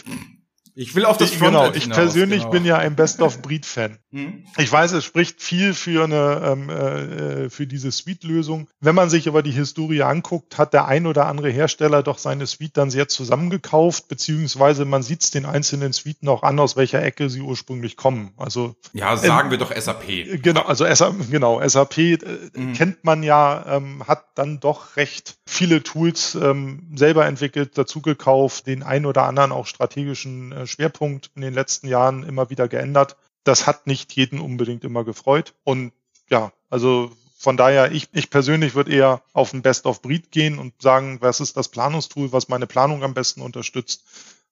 ich 0.78 0.94
will 0.94 1.04
auf 1.04 1.16
das 1.16 1.32
ich, 1.32 1.40
Genau, 1.40 1.72
ich 1.72 1.90
persönlich 1.90 2.42
genau. 2.42 2.50
bin 2.50 2.64
ja 2.64 2.78
ein 2.78 2.94
Best-of-Breed-Fan. 2.94 3.98
Hm? 4.12 4.44
Ich 4.58 4.70
weiß, 4.70 4.92
es 4.92 5.04
spricht 5.04 5.42
viel 5.42 5.74
für 5.74 6.04
eine 6.04 6.40
ähm, 6.44 6.70
äh, 6.70 7.50
für 7.50 7.66
diese 7.66 7.90
Suite-Lösung. 7.90 8.68
Wenn 8.78 8.94
man 8.94 9.10
sich 9.10 9.26
aber 9.26 9.42
die 9.42 9.50
Historie 9.50 10.02
anguckt, 10.02 10.56
hat 10.56 10.72
der 10.72 10.86
ein 10.86 11.08
oder 11.08 11.26
andere 11.26 11.50
Hersteller 11.50 12.04
doch 12.04 12.18
seine 12.18 12.46
Suite 12.46 12.76
dann 12.76 12.90
sehr 12.90 13.08
zusammengekauft, 13.08 14.06
beziehungsweise 14.06 14.84
man 14.84 15.02
sieht 15.02 15.24
es 15.24 15.32
den 15.32 15.46
einzelnen 15.46 15.92
Suiten 15.92 16.28
auch 16.28 16.44
an, 16.44 16.60
aus 16.60 16.76
welcher 16.76 17.02
Ecke 17.02 17.28
sie 17.28 17.40
ursprünglich 17.40 17.96
kommen. 17.96 18.32
Also 18.36 18.76
ja, 18.92 19.16
sagen 19.16 19.46
ähm, 19.46 19.50
wir 19.50 19.58
doch 19.58 19.76
SAP. 19.76 20.42
Genau, 20.42 20.62
also 20.62 20.86
SAP, 20.86 21.28
genau, 21.28 21.60
SAP 21.66 21.98
äh, 21.98 22.18
mhm. 22.54 22.74
kennt 22.74 23.02
man 23.02 23.24
ja, 23.24 23.64
ähm, 23.66 24.04
hat 24.06 24.26
dann 24.36 24.60
doch 24.60 24.96
recht 24.96 25.38
viele 25.44 25.82
Tools 25.82 26.36
ähm, 26.36 26.92
selber 26.94 27.26
entwickelt, 27.26 27.76
dazu 27.76 28.00
gekauft, 28.00 28.68
den 28.68 28.84
ein 28.84 29.06
oder 29.06 29.24
anderen 29.24 29.50
auch 29.50 29.66
strategischen 29.66 30.52
äh, 30.52 30.67
Schwerpunkt 30.68 31.30
in 31.34 31.42
den 31.42 31.54
letzten 31.54 31.88
Jahren 31.88 32.22
immer 32.22 32.50
wieder 32.50 32.68
geändert. 32.68 33.16
Das 33.44 33.66
hat 33.66 33.86
nicht 33.86 34.12
jeden 34.12 34.40
unbedingt 34.40 34.84
immer 34.84 35.04
gefreut. 35.04 35.54
Und 35.64 35.92
ja, 36.28 36.52
also 36.70 37.10
von 37.38 37.56
daher, 37.56 37.92
ich, 37.92 38.08
ich 38.12 38.30
persönlich 38.30 38.74
würde 38.74 38.92
eher 38.92 39.22
auf 39.32 39.52
ein 39.54 39.62
Best 39.62 39.86
of 39.86 40.02
Breed 40.02 40.32
gehen 40.32 40.58
und 40.58 40.74
sagen, 40.82 41.18
was 41.20 41.38
ist 41.38 41.56
das 41.56 41.68
Planungstool, 41.68 42.32
was 42.32 42.48
meine 42.48 42.66
Planung 42.66 43.04
am 43.04 43.14
besten 43.14 43.40
unterstützt? 43.40 44.04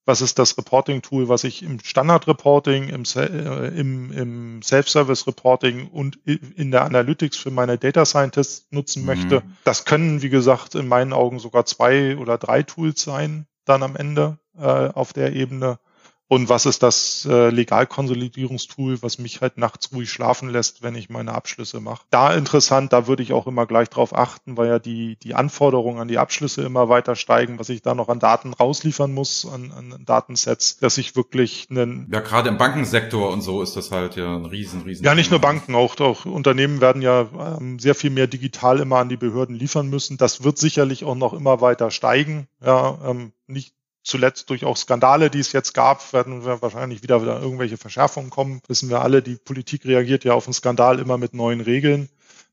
Was 0.04 0.20
ist 0.20 0.38
das 0.38 0.56
Reporting-Tool, 0.56 1.28
was 1.28 1.42
ich 1.42 1.64
im 1.64 1.80
Standard-Reporting, 1.80 2.88
im, 2.90 3.02
äh, 3.16 3.68
im, 3.76 4.12
im 4.12 4.62
Self-Service-Reporting 4.62 5.88
und 5.88 6.20
in 6.24 6.70
der 6.70 6.84
Analytics 6.84 7.36
für 7.36 7.50
meine 7.50 7.76
Data 7.76 8.04
Scientists 8.04 8.68
nutzen 8.70 9.00
mhm. 9.00 9.06
möchte? 9.06 9.42
Das 9.64 9.84
können, 9.84 10.22
wie 10.22 10.28
gesagt, 10.28 10.76
in 10.76 10.86
meinen 10.86 11.12
Augen 11.12 11.40
sogar 11.40 11.66
zwei 11.66 12.16
oder 12.16 12.38
drei 12.38 12.62
Tools 12.62 13.02
sein, 13.02 13.48
dann 13.64 13.82
am 13.82 13.96
Ende 13.96 14.38
äh, 14.56 14.62
auf 14.62 15.12
der 15.12 15.34
Ebene. 15.34 15.80
Und 16.28 16.48
was 16.48 16.66
ist 16.66 16.82
das 16.82 17.26
äh, 17.30 17.50
Legalkonsolidierungstool, 17.50 19.00
was 19.02 19.18
mich 19.18 19.40
halt 19.40 19.58
nachts 19.58 19.92
ruhig 19.92 20.10
schlafen 20.10 20.48
lässt, 20.48 20.82
wenn 20.82 20.96
ich 20.96 21.08
meine 21.08 21.32
Abschlüsse 21.32 21.80
mache. 21.80 22.04
Da 22.10 22.34
interessant, 22.34 22.92
da 22.92 23.06
würde 23.06 23.22
ich 23.22 23.32
auch 23.32 23.46
immer 23.46 23.66
gleich 23.66 23.88
drauf 23.88 24.16
achten, 24.16 24.56
weil 24.56 24.68
ja 24.68 24.78
die, 24.80 25.16
die 25.16 25.34
Anforderungen 25.34 26.00
an 26.00 26.08
die 26.08 26.18
Abschlüsse 26.18 26.62
immer 26.62 26.88
weiter 26.88 27.14
steigen, 27.14 27.60
was 27.60 27.68
ich 27.68 27.80
da 27.80 27.94
noch 27.94 28.08
an 28.08 28.18
Daten 28.18 28.52
rausliefern 28.52 29.12
muss, 29.12 29.46
an, 29.46 29.70
an 29.70 30.04
Datensets, 30.04 30.78
dass 30.78 30.98
ich 30.98 31.14
wirklich 31.14 31.68
einen... 31.70 32.08
Ja, 32.12 32.20
gerade 32.20 32.48
im 32.48 32.58
Bankensektor 32.58 33.30
und 33.30 33.42
so 33.42 33.62
ist 33.62 33.76
das 33.76 33.92
halt 33.92 34.16
ja 34.16 34.34
ein 34.34 34.46
riesen, 34.46 34.82
riesen... 34.82 35.04
Ja, 35.04 35.14
nicht 35.14 35.30
nur 35.30 35.40
Banken, 35.40 35.76
auch, 35.76 35.98
auch 36.00 36.24
Unternehmen 36.24 36.80
werden 36.80 37.02
ja 37.02 37.28
ähm, 37.58 37.78
sehr 37.78 37.94
viel 37.94 38.10
mehr 38.10 38.26
digital 38.26 38.80
immer 38.80 38.98
an 38.98 39.08
die 39.08 39.16
Behörden 39.16 39.54
liefern 39.54 39.88
müssen. 39.88 40.16
Das 40.16 40.42
wird 40.42 40.58
sicherlich 40.58 41.04
auch 41.04 41.14
noch 41.14 41.34
immer 41.34 41.60
weiter 41.60 41.92
steigen. 41.92 42.48
Ja, 42.64 42.98
ähm, 43.04 43.32
nicht 43.46 43.75
zuletzt 44.06 44.48
durch 44.50 44.64
auch 44.64 44.76
Skandale, 44.76 45.30
die 45.30 45.40
es 45.40 45.52
jetzt 45.52 45.74
gab, 45.74 46.12
werden 46.12 46.44
wir 46.44 46.62
wahrscheinlich 46.62 47.02
wieder, 47.02 47.22
wieder 47.22 47.40
irgendwelche 47.40 47.76
Verschärfungen 47.76 48.30
kommen. 48.30 48.62
Wissen 48.68 48.88
wir 48.88 49.02
alle, 49.02 49.22
die 49.22 49.36
Politik 49.36 49.84
reagiert 49.84 50.24
ja 50.24 50.32
auf 50.34 50.46
einen 50.46 50.54
Skandal 50.54 50.98
immer 51.00 51.18
mit 51.18 51.34
neuen 51.34 51.60
Regeln. 51.60 52.08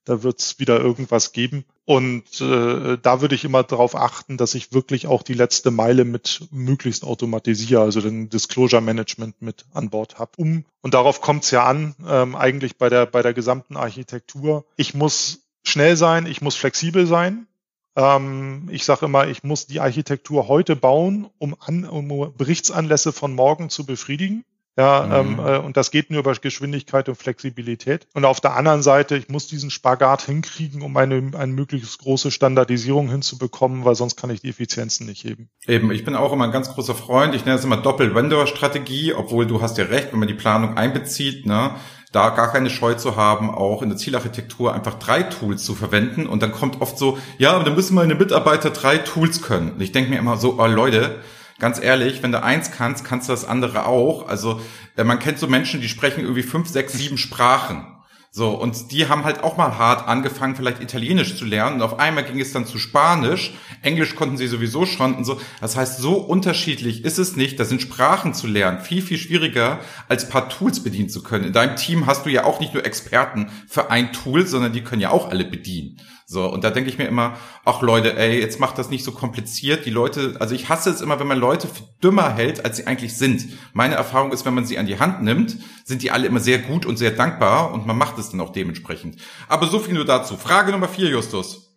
Da 0.05 0.21
wird 0.21 0.41
es 0.41 0.59
wieder 0.59 0.81
irgendwas 0.81 1.31
geben. 1.31 1.63
Und 1.85 2.41
äh, 2.41 2.97
da 3.01 3.21
würde 3.21 3.35
ich 3.35 3.45
immer 3.45 3.63
darauf 3.63 3.95
achten, 3.95 4.35
dass 4.37 4.55
ich 4.55 4.73
wirklich 4.73 5.07
auch 5.07 5.21
die 5.21 5.33
letzte 5.33 5.71
Meile 5.71 6.03
mit 6.03 6.47
möglichst 6.51 7.05
automatisiere, 7.05 7.81
also 7.81 8.01
den 8.01 8.29
Disclosure 8.29 8.81
Management 8.81 9.41
mit 9.41 9.65
an 9.73 9.89
Bord 9.89 10.19
habe. 10.19 10.31
Um, 10.37 10.65
und 10.81 10.93
darauf 10.93 11.21
kommt 11.21 11.43
es 11.43 11.51
ja 11.51 11.65
an, 11.65 11.95
ähm, 12.05 12.35
eigentlich 12.35 12.77
bei 12.77 12.89
der, 12.89 13.05
bei 13.05 13.21
der 13.21 13.33
gesamten 13.33 13.77
Architektur. 13.77 14.65
Ich 14.75 14.93
muss 14.93 15.43
schnell 15.63 15.95
sein, 15.95 16.25
ich 16.25 16.41
muss 16.41 16.55
flexibel 16.55 17.05
sein. 17.05 17.47
Ähm, 17.95 18.69
ich 18.71 18.85
sage 18.85 19.05
immer, 19.05 19.27
ich 19.27 19.43
muss 19.43 19.67
die 19.67 19.79
Architektur 19.79 20.47
heute 20.47 20.75
bauen, 20.75 21.27
um, 21.37 21.55
an, 21.59 21.85
um 21.85 22.33
Berichtsanlässe 22.35 23.11
von 23.11 23.33
morgen 23.33 23.69
zu 23.69 23.85
befriedigen. 23.85 24.43
Ja, 24.75 25.05
mhm. 25.23 25.39
ähm, 25.39 25.45
äh, 25.45 25.57
und 25.59 25.77
das 25.77 25.91
geht 25.91 26.09
nur 26.09 26.21
über 26.21 26.33
Geschwindigkeit 26.33 27.07
und 27.07 27.15
Flexibilität. 27.15 28.07
Und 28.15 28.25
auf 28.25 28.41
der 28.41 28.55
anderen 28.55 28.81
Seite, 28.81 29.15
ich 29.15 29.29
muss 29.29 29.45
diesen 29.45 29.69
Spagat 29.69 30.23
hinkriegen, 30.23 30.81
um 30.81 30.97
eine, 30.97 31.31
eine 31.37 31.53
möglichst 31.53 31.99
große 31.99 32.31
Standardisierung 32.31 33.07
hinzubekommen, 33.07 33.85
weil 33.85 33.93
sonst 33.93 34.15
kann 34.15 34.31
ich 34.31 34.41
die 34.41 34.49
Effizienzen 34.49 35.05
nicht 35.05 35.23
heben. 35.23 35.49
Eben, 35.67 35.91
ich 35.91 36.03
bin 36.03 36.15
auch 36.15 36.33
immer 36.33 36.45
ein 36.45 36.51
ganz 36.51 36.73
großer 36.73 36.95
Freund. 36.95 37.35
Ich 37.35 37.45
nenne 37.45 37.59
es 37.59 37.63
immer 37.63 37.77
Doppel-Vendor-Strategie, 37.77 39.13
obwohl 39.13 39.45
du 39.45 39.61
hast 39.61 39.77
ja 39.77 39.85
recht, 39.85 40.11
wenn 40.11 40.19
man 40.19 40.27
die 40.27 40.33
Planung 40.33 40.75
einbezieht, 40.75 41.45
ne, 41.45 41.75
da 42.13 42.29
gar 42.29 42.51
keine 42.51 42.69
Scheu 42.69 42.93
zu 42.93 43.15
haben, 43.17 43.49
auch 43.49 43.81
in 43.81 43.89
der 43.89 43.97
Zielarchitektur 43.97 44.73
einfach 44.73 44.93
drei 44.99 45.23
Tools 45.23 45.63
zu 45.63 45.73
verwenden. 45.73 46.27
Und 46.27 46.43
dann 46.43 46.51
kommt 46.51 46.79
oft 46.79 46.97
so, 46.97 47.17
ja, 47.39 47.53
aber 47.53 47.65
dann 47.65 47.75
müssen 47.75 47.95
meine 47.95 48.15
Mitarbeiter 48.15 48.69
drei 48.69 48.99
Tools 48.99 49.41
können. 49.41 49.71
Und 49.71 49.81
ich 49.81 49.91
denke 49.91 50.11
mir 50.11 50.19
immer 50.19 50.37
so, 50.37 50.59
oh 50.59 50.67
Leute, 50.67 51.15
ganz 51.57 51.81
ehrlich, 51.81 52.21
wenn 52.21 52.31
du 52.31 52.41
eins 52.41 52.71
kannst, 52.71 53.03
kannst 53.03 53.27
du 53.27 53.33
das 53.33 53.45
andere 53.45 53.87
auch. 53.87 54.27
Also 54.27 54.61
äh, 54.95 55.03
man 55.03 55.17
kennt 55.17 55.39
so 55.39 55.47
Menschen, 55.47 55.81
die 55.81 55.89
sprechen 55.89 56.21
irgendwie 56.21 56.43
fünf, 56.43 56.69
sechs, 56.69 56.93
sieben 56.93 57.17
Sprachen. 57.17 57.87
So, 58.35 58.49
und 58.49 58.91
die 58.91 59.09
haben 59.09 59.25
halt 59.25 59.43
auch 59.43 59.57
mal 59.57 59.77
hart 59.77 60.07
angefangen, 60.07 60.55
vielleicht 60.55 60.81
Italienisch 60.81 61.37
zu 61.37 61.45
lernen. 61.45 61.75
Und 61.75 61.81
auf 61.83 61.99
einmal 61.99 62.23
ging 62.23 62.39
es 62.39 62.51
dann 62.51 62.65
zu 62.65 62.79
Spanisch. 62.79 63.53
Englisch 63.83 64.15
konnten 64.15 64.37
sie 64.37 64.47
sowieso 64.47 64.87
schon 64.87 65.13
und 65.13 65.23
so. 65.23 65.39
Das 65.61 65.75
heißt, 65.75 65.99
so 65.99 66.15
unterschiedlich 66.15 67.05
ist 67.05 67.19
es 67.19 67.35
nicht. 67.35 67.59
Da 67.59 67.65
sind 67.65 67.83
Sprachen 67.83 68.33
zu 68.33 68.47
lernen 68.47 68.79
viel, 68.79 69.03
viel 69.03 69.19
schwieriger, 69.19 69.81
als 70.09 70.29
paar 70.29 70.49
Tools 70.49 70.81
bedienen 70.81 71.09
zu 71.09 71.21
können. 71.21 71.45
In 71.45 71.53
deinem 71.53 71.75
Team 71.75 72.07
hast 72.07 72.25
du 72.25 72.31
ja 72.31 72.43
auch 72.43 72.59
nicht 72.59 72.73
nur 72.73 72.83
Experten 72.83 73.51
für 73.67 73.91
ein 73.91 74.11
Tool, 74.13 74.47
sondern 74.47 74.73
die 74.73 74.81
können 74.81 75.03
ja 75.03 75.11
auch 75.11 75.29
alle 75.29 75.45
bedienen. 75.45 76.01
So, 76.33 76.51
und 76.51 76.63
da 76.63 76.71
denke 76.71 76.89
ich 76.89 76.97
mir 76.97 77.05
immer, 77.05 77.37
ach 77.63 77.81
Leute, 77.83 78.17
ey, 78.17 78.39
jetzt 78.39 78.59
macht 78.59 78.79
das 78.79 78.89
nicht 78.89 79.03
so 79.05 79.11
kompliziert. 79.11 79.85
Die 79.85 79.91
Leute, 79.91 80.35
also 80.39 80.55
ich 80.55 80.67
hasse 80.67 80.89
es 80.89 80.99
immer, 80.99 81.19
wenn 81.19 81.27
man 81.27 81.37
Leute 81.37 81.67
für 81.67 81.83
dümmer 82.03 82.33
hält, 82.33 82.65
als 82.65 82.77
sie 82.77 82.87
eigentlich 82.87 83.15
sind. 83.15 83.45
Meine 83.73 83.93
Erfahrung 83.93 84.31
ist, 84.31 84.43
wenn 84.43 84.55
man 84.55 84.65
sie 84.65 84.79
an 84.79 84.87
die 84.87 84.99
Hand 84.99 85.21
nimmt, 85.21 85.57
sind 85.85 86.01
die 86.01 86.09
alle 86.09 86.25
immer 86.25 86.39
sehr 86.39 86.57
gut 86.57 86.87
und 86.87 86.97
sehr 86.97 87.11
dankbar 87.11 87.71
und 87.71 87.85
man 87.85 87.97
macht 87.97 88.17
es 88.17 88.31
dann 88.31 88.41
auch 88.41 88.51
dementsprechend. 88.51 89.17
Aber 89.47 89.67
so 89.67 89.77
viel 89.77 89.93
nur 89.93 90.05
dazu. 90.05 90.35
Frage 90.35 90.71
Nummer 90.71 90.89
vier, 90.89 91.09
Justus. 91.09 91.71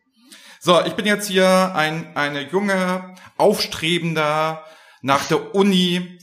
So, 0.58 0.80
ich 0.86 0.94
bin 0.94 1.04
jetzt 1.04 1.28
hier 1.28 1.74
ein, 1.74 2.16
eine 2.16 2.48
junge, 2.48 3.14
aufstrebender, 3.36 4.64
nach 5.02 5.26
der 5.26 5.54
Uni 5.54 6.18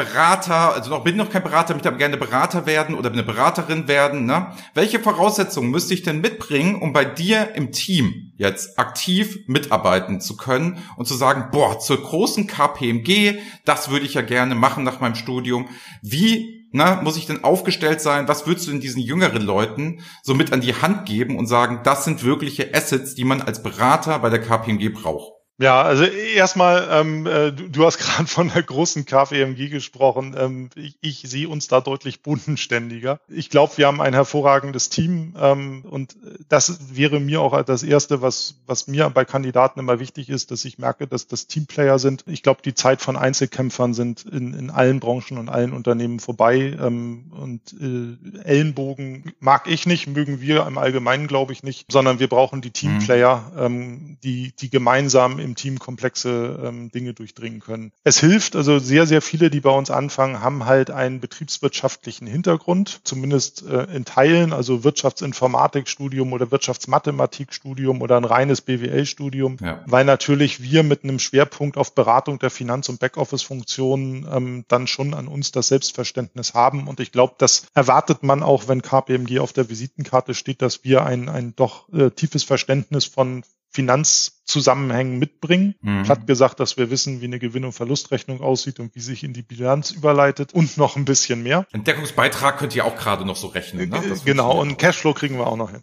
Berater, 0.00 0.72
also 0.72 0.88
noch 0.88 1.04
bin 1.04 1.16
noch 1.16 1.28
kein 1.28 1.42
Berater, 1.42 1.74
möchte 1.74 1.88
aber 1.88 1.98
gerne 1.98 2.16
Berater 2.16 2.64
werden 2.64 2.94
oder 2.94 3.12
eine 3.12 3.22
Beraterin 3.22 3.86
werden. 3.86 4.24
Ne? 4.24 4.46
Welche 4.72 4.98
Voraussetzungen 4.98 5.70
müsste 5.70 5.92
ich 5.92 6.02
denn 6.02 6.22
mitbringen, 6.22 6.76
um 6.80 6.94
bei 6.94 7.04
dir 7.04 7.54
im 7.54 7.70
Team 7.70 8.32
jetzt 8.36 8.78
aktiv 8.78 9.40
mitarbeiten 9.46 10.22
zu 10.22 10.38
können 10.38 10.78
und 10.96 11.06
zu 11.06 11.14
sagen, 11.14 11.50
boah, 11.52 11.78
zur 11.78 12.02
großen 12.02 12.46
KPMG, 12.46 13.40
das 13.66 13.90
würde 13.90 14.06
ich 14.06 14.14
ja 14.14 14.22
gerne 14.22 14.54
machen 14.54 14.84
nach 14.84 15.00
meinem 15.00 15.16
Studium. 15.16 15.68
Wie 16.00 16.66
na, 16.72 17.02
muss 17.02 17.16
ich 17.16 17.26
denn 17.26 17.44
aufgestellt 17.44 18.00
sein? 18.00 18.28
Was 18.28 18.46
würdest 18.46 18.68
du 18.68 18.70
denn 18.70 18.80
diesen 18.80 19.02
jüngeren 19.02 19.42
Leuten 19.42 20.00
so 20.22 20.34
mit 20.34 20.52
an 20.52 20.62
die 20.62 20.74
Hand 20.74 21.04
geben 21.04 21.36
und 21.36 21.46
sagen, 21.46 21.80
das 21.84 22.04
sind 22.04 22.24
wirkliche 22.24 22.72
Assets, 22.72 23.14
die 23.14 23.24
man 23.24 23.42
als 23.42 23.62
Berater 23.62 24.20
bei 24.20 24.30
der 24.30 24.40
KPMG 24.40 24.88
braucht? 24.94 25.39
Ja, 25.60 25.82
also 25.82 26.04
erstmal, 26.04 26.88
ähm, 26.90 27.26
äh, 27.26 27.52
du, 27.52 27.68
du 27.68 27.84
hast 27.84 27.98
gerade 27.98 28.26
von 28.26 28.48
der 28.48 28.62
großen 28.62 29.04
KfEMG 29.04 29.68
gesprochen. 29.68 30.34
Ähm, 30.38 30.70
ich, 30.74 30.96
ich 31.02 31.20
sehe 31.26 31.50
uns 31.50 31.68
da 31.68 31.82
deutlich 31.82 32.22
bodenständiger. 32.22 33.20
Ich 33.28 33.50
glaube, 33.50 33.76
wir 33.76 33.86
haben 33.86 34.00
ein 34.00 34.14
hervorragendes 34.14 34.88
Team 34.88 35.34
ähm, 35.38 35.84
und 35.84 36.16
das 36.48 36.96
wäre 36.96 37.20
mir 37.20 37.42
auch 37.42 37.62
das 37.62 37.82
Erste, 37.82 38.22
was, 38.22 38.54
was 38.66 38.86
mir 38.86 39.10
bei 39.10 39.26
Kandidaten 39.26 39.78
immer 39.80 40.00
wichtig 40.00 40.30
ist, 40.30 40.50
dass 40.50 40.64
ich 40.64 40.78
merke, 40.78 41.06
dass 41.06 41.26
das 41.26 41.46
Teamplayer 41.46 41.98
sind. 41.98 42.24
Ich 42.26 42.42
glaube, 42.42 42.62
die 42.64 42.74
Zeit 42.74 43.02
von 43.02 43.16
Einzelkämpfern 43.16 43.92
sind 43.92 44.24
in, 44.24 44.54
in 44.54 44.70
allen 44.70 44.98
Branchen 44.98 45.36
und 45.36 45.50
allen 45.50 45.74
Unternehmen 45.74 46.20
vorbei 46.20 46.74
ähm, 46.80 47.32
und 47.32 47.74
äh, 47.78 48.44
Ellenbogen 48.44 49.34
mag 49.40 49.68
ich 49.68 49.84
nicht, 49.84 50.06
mögen 50.06 50.40
wir 50.40 50.66
im 50.66 50.78
Allgemeinen, 50.78 51.26
glaube 51.26 51.52
ich, 51.52 51.62
nicht, 51.62 51.92
sondern 51.92 52.18
wir 52.18 52.28
brauchen 52.28 52.62
die 52.62 52.70
Teamplayer, 52.70 53.68
mhm. 53.68 54.16
die, 54.24 54.54
die 54.58 54.70
gemeinsam 54.70 55.38
im 55.38 55.49
im 55.50 55.56
Team 55.56 55.78
komplexe 55.80 56.60
ähm, 56.64 56.90
Dinge 56.92 57.12
durchdringen 57.12 57.60
können. 57.60 57.92
Es 58.04 58.20
hilft, 58.20 58.54
also 58.54 58.78
sehr, 58.78 59.06
sehr 59.06 59.20
viele, 59.20 59.50
die 59.50 59.60
bei 59.60 59.70
uns 59.70 59.90
anfangen, 59.90 60.40
haben 60.40 60.64
halt 60.64 60.90
einen 60.90 61.20
betriebswirtschaftlichen 61.20 62.26
Hintergrund, 62.26 63.00
zumindest 63.02 63.66
äh, 63.66 63.84
in 63.94 64.04
Teilen, 64.04 64.52
also 64.52 64.84
Wirtschaftsinformatikstudium 64.84 66.32
oder 66.32 66.52
Wirtschaftsmathematikstudium 66.52 68.00
oder 68.00 68.16
ein 68.16 68.24
reines 68.24 68.60
BWL-Studium, 68.60 69.56
ja. 69.60 69.82
weil 69.86 70.04
natürlich 70.04 70.62
wir 70.62 70.84
mit 70.84 71.02
einem 71.02 71.18
Schwerpunkt 71.18 71.76
auf 71.76 71.94
Beratung 71.94 72.38
der 72.38 72.50
Finanz- 72.50 72.88
und 72.88 73.00
Backoffice-Funktionen 73.00 74.28
ähm, 74.30 74.64
dann 74.68 74.86
schon 74.86 75.14
an 75.14 75.26
uns 75.26 75.50
das 75.50 75.68
Selbstverständnis 75.68 76.54
haben. 76.54 76.86
Und 76.86 77.00
ich 77.00 77.10
glaube, 77.10 77.34
das 77.38 77.66
erwartet 77.74 78.22
man 78.22 78.44
auch, 78.44 78.68
wenn 78.68 78.82
KPMG 78.82 79.40
auf 79.40 79.52
der 79.52 79.68
Visitenkarte 79.68 80.34
steht, 80.34 80.62
dass 80.62 80.84
wir 80.84 81.04
ein, 81.04 81.28
ein 81.28 81.54
doch 81.56 81.92
äh, 81.92 82.10
tiefes 82.10 82.44
Verständnis 82.44 83.04
von 83.04 83.42
Finanzzusammenhängen 83.72 85.18
mitbringen. 85.18 85.76
Mhm. 85.80 86.02
Platt 86.02 86.26
gesagt, 86.26 86.58
dass 86.58 86.76
wir 86.76 86.90
wissen, 86.90 87.20
wie 87.20 87.26
eine 87.26 87.38
Gewinn- 87.38 87.64
und 87.64 87.72
Verlustrechnung 87.72 88.40
aussieht 88.40 88.80
und 88.80 88.94
wie 88.96 89.00
sich 89.00 89.22
in 89.22 89.32
die 89.32 89.42
Bilanz 89.42 89.92
überleitet 89.92 90.52
und 90.52 90.76
noch 90.76 90.96
ein 90.96 91.04
bisschen 91.04 91.42
mehr. 91.42 91.66
Entdeckungsbeitrag 91.72 92.58
könnt 92.58 92.74
ihr 92.74 92.84
auch 92.84 92.96
gerade 92.96 93.24
noch 93.24 93.36
so 93.36 93.46
rechnen. 93.46 93.88
Ne? 93.88 94.02
Das 94.08 94.24
genau, 94.24 94.60
und 94.60 94.76
Cashflow 94.76 95.14
kriegen 95.14 95.38
wir 95.38 95.46
auch 95.46 95.56
noch 95.56 95.70
hin. 95.70 95.82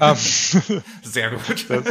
Ähm, 0.00 0.16
Sehr 1.02 1.30
gut. 1.30 1.66
Das, 1.70 1.84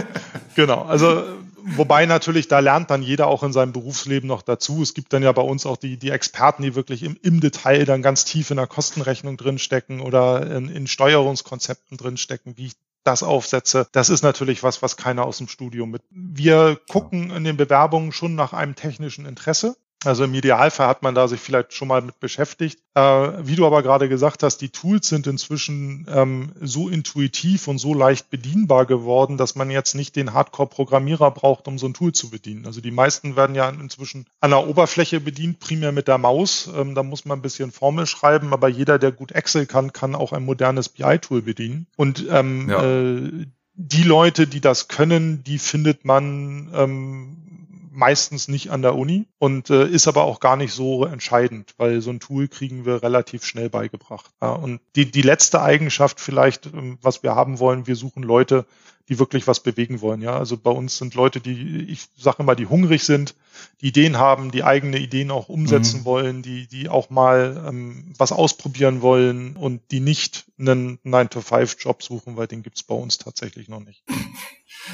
genau, 0.56 0.82
also 0.82 1.24
wobei 1.64 2.06
natürlich, 2.06 2.48
da 2.48 2.60
lernt 2.60 2.90
dann 2.90 3.02
jeder 3.02 3.28
auch 3.28 3.44
in 3.44 3.54
seinem 3.54 3.72
Berufsleben 3.72 4.28
noch 4.28 4.42
dazu. 4.42 4.82
Es 4.82 4.94
gibt 4.94 5.14
dann 5.14 5.24
ja 5.24 5.32
bei 5.32 5.42
uns 5.42 5.66
auch 5.66 5.78
die, 5.78 5.98
die 5.98 6.10
Experten, 6.10 6.64
die 6.64 6.76
wirklich 6.76 7.04
im, 7.04 7.18
im 7.22 7.40
Detail 7.40 7.86
dann 7.86 8.02
ganz 8.02 8.26
tief 8.26 8.52
in 8.52 8.58
der 8.58 8.68
Kostenrechnung 8.68 9.38
drinstecken 9.38 10.02
oder 10.02 10.50
in, 10.52 10.68
in 10.68 10.88
Steuerungskonzepten 10.88 11.98
drinstecken, 11.98 12.58
wie 12.58 12.68
ich 12.68 12.74
das 13.10 13.24
aufsetze. 13.24 13.88
Das 13.92 14.10
ist 14.10 14.24
natürlich 14.24 14.64
was, 14.64 14.82
was 14.82 14.96
keiner 14.96 15.26
aus 15.26 15.38
dem 15.40 15.48
Studium 15.48 15.90
mit. 15.90 16.04
Wir 16.12 16.80
gucken 16.90 17.32
in 17.32 17.44
den 17.44 17.58
Bewerbungen 17.58 18.12
schon 18.12 18.36
nach 18.36 18.54
einem 18.54 18.76
technischen 18.76 19.26
Interesse. 19.26 19.76
Also 20.06 20.24
im 20.24 20.34
Idealfall 20.34 20.88
hat 20.88 21.04
man 21.04 21.14
da 21.14 21.28
sich 21.28 21.42
vielleicht 21.42 21.74
schon 21.74 21.90
mal 21.90 22.02
mit 22.02 22.20
beschäftigt. 22.22 22.80
Äh, 22.96 23.02
wie 23.02 23.56
du 23.56 23.66
aber 23.66 23.84
gerade 23.84 24.08
gesagt 24.08 24.44
hast, 24.44 24.60
die 24.60 24.70
Tools 24.70 25.10
sind 25.10 25.28
inzwischen 25.28 26.08
ähm, 26.10 26.54
so 26.62 26.88
intuitiv 26.88 27.68
und 27.68 27.80
so 27.80 27.94
leicht 27.94 28.30
bedienbar 28.30 28.86
geworden, 28.86 29.36
dass 29.36 29.56
man 29.56 29.70
jetzt 29.70 29.96
nicht 29.96 30.16
den 30.16 30.34
Hardcore-Programmierer 30.34 31.32
braucht, 31.32 31.68
um 31.68 31.78
so 31.78 31.88
ein 31.88 31.94
Tool 31.94 32.14
zu 32.14 32.30
bedienen. 32.30 32.66
Also 32.66 32.80
die 32.80 32.92
meisten 32.92 33.36
werden 33.36 33.56
ja 33.56 33.68
inzwischen 33.68 34.26
an 34.40 34.52
der 34.52 34.68
Oberfläche 34.68 35.20
bedient, 35.20 35.60
primär 35.60 35.92
mit 35.92 36.08
der 36.08 36.18
Maus. 36.18 36.70
Ähm, 36.74 36.96
da 36.96 37.04
muss 37.04 37.26
man 37.26 37.40
ein 37.40 37.44
bisschen 37.44 37.72
Formel 37.72 38.06
schreiben, 38.06 38.54
aber 38.54 38.70
jeder, 38.70 39.00
der 39.00 39.12
gut 39.12 39.34
Excel 39.34 39.66
kann, 39.66 39.92
kann 39.92 40.16
auch 40.16 40.32
ein 40.32 40.46
modernes 40.46 40.88
BI-Tool 40.88 41.42
bedienen. 41.42 41.88
Und 41.98 42.26
ähm, 42.30 42.70
ja. 42.70 42.84
äh, 42.84 43.48
die 43.74 44.04
Leute, 44.04 44.48
die 44.48 44.62
das 44.62 44.88
können, 44.88 45.44
die 45.44 45.58
findet 45.58 46.06
man 46.06 46.70
ähm, 46.74 47.59
meistens 48.00 48.48
nicht 48.48 48.72
an 48.72 48.82
der 48.82 48.96
Uni 48.96 49.28
und 49.38 49.70
äh, 49.70 49.86
ist 49.88 50.08
aber 50.08 50.24
auch 50.24 50.40
gar 50.40 50.56
nicht 50.56 50.74
so 50.74 51.06
entscheidend, 51.06 51.76
weil 51.78 52.02
so 52.02 52.10
ein 52.10 52.20
Tool 52.20 52.48
kriegen 52.48 52.86
wir 52.86 53.04
relativ 53.04 53.46
schnell 53.46 53.70
beigebracht. 53.70 54.32
Ja, 54.42 54.54
und 54.54 54.80
die, 54.96 55.12
die 55.12 55.22
letzte 55.22 55.62
Eigenschaft 55.62 56.20
vielleicht, 56.20 56.68
ähm, 56.68 56.98
was 57.02 57.22
wir 57.22 57.36
haben 57.36 57.60
wollen, 57.60 57.86
wir 57.86 57.96
suchen 57.96 58.24
Leute, 58.24 58.66
die 59.10 59.18
wirklich 59.18 59.48
was 59.48 59.60
bewegen 59.60 60.02
wollen. 60.02 60.22
Ja, 60.22 60.38
also 60.38 60.56
bei 60.56 60.70
uns 60.70 60.98
sind 60.98 61.16
Leute, 61.16 61.42
die, 61.42 61.84
ich 61.90 62.08
sage 62.18 62.44
immer, 62.44 62.56
die 62.56 62.68
hungrig 62.68 63.04
sind, 63.04 63.36
die 63.82 63.88
Ideen 63.88 64.18
haben, 64.18 64.52
die 64.52 64.64
eigene 64.64 65.00
Ideen 65.00 65.32
auch 65.32 65.50
umsetzen 65.50 66.02
mhm. 66.02 66.06
wollen, 66.06 66.42
die, 66.44 66.68
die 66.68 66.90
auch 66.90 67.10
mal 67.10 67.66
ähm, 67.68 68.14
was 68.18 68.32
ausprobieren 68.32 69.02
wollen 69.02 69.56
und 69.56 69.82
die 69.92 70.00
nicht 70.00 70.46
einen 70.60 71.00
9-to-5-Job 71.00 72.04
suchen, 72.04 72.38
weil 72.38 72.48
den 72.48 72.62
gibt's 72.62 72.84
bei 72.84 72.96
uns 72.96 73.18
tatsächlich 73.18 73.68
noch 73.68 73.80
nicht. 73.80 74.04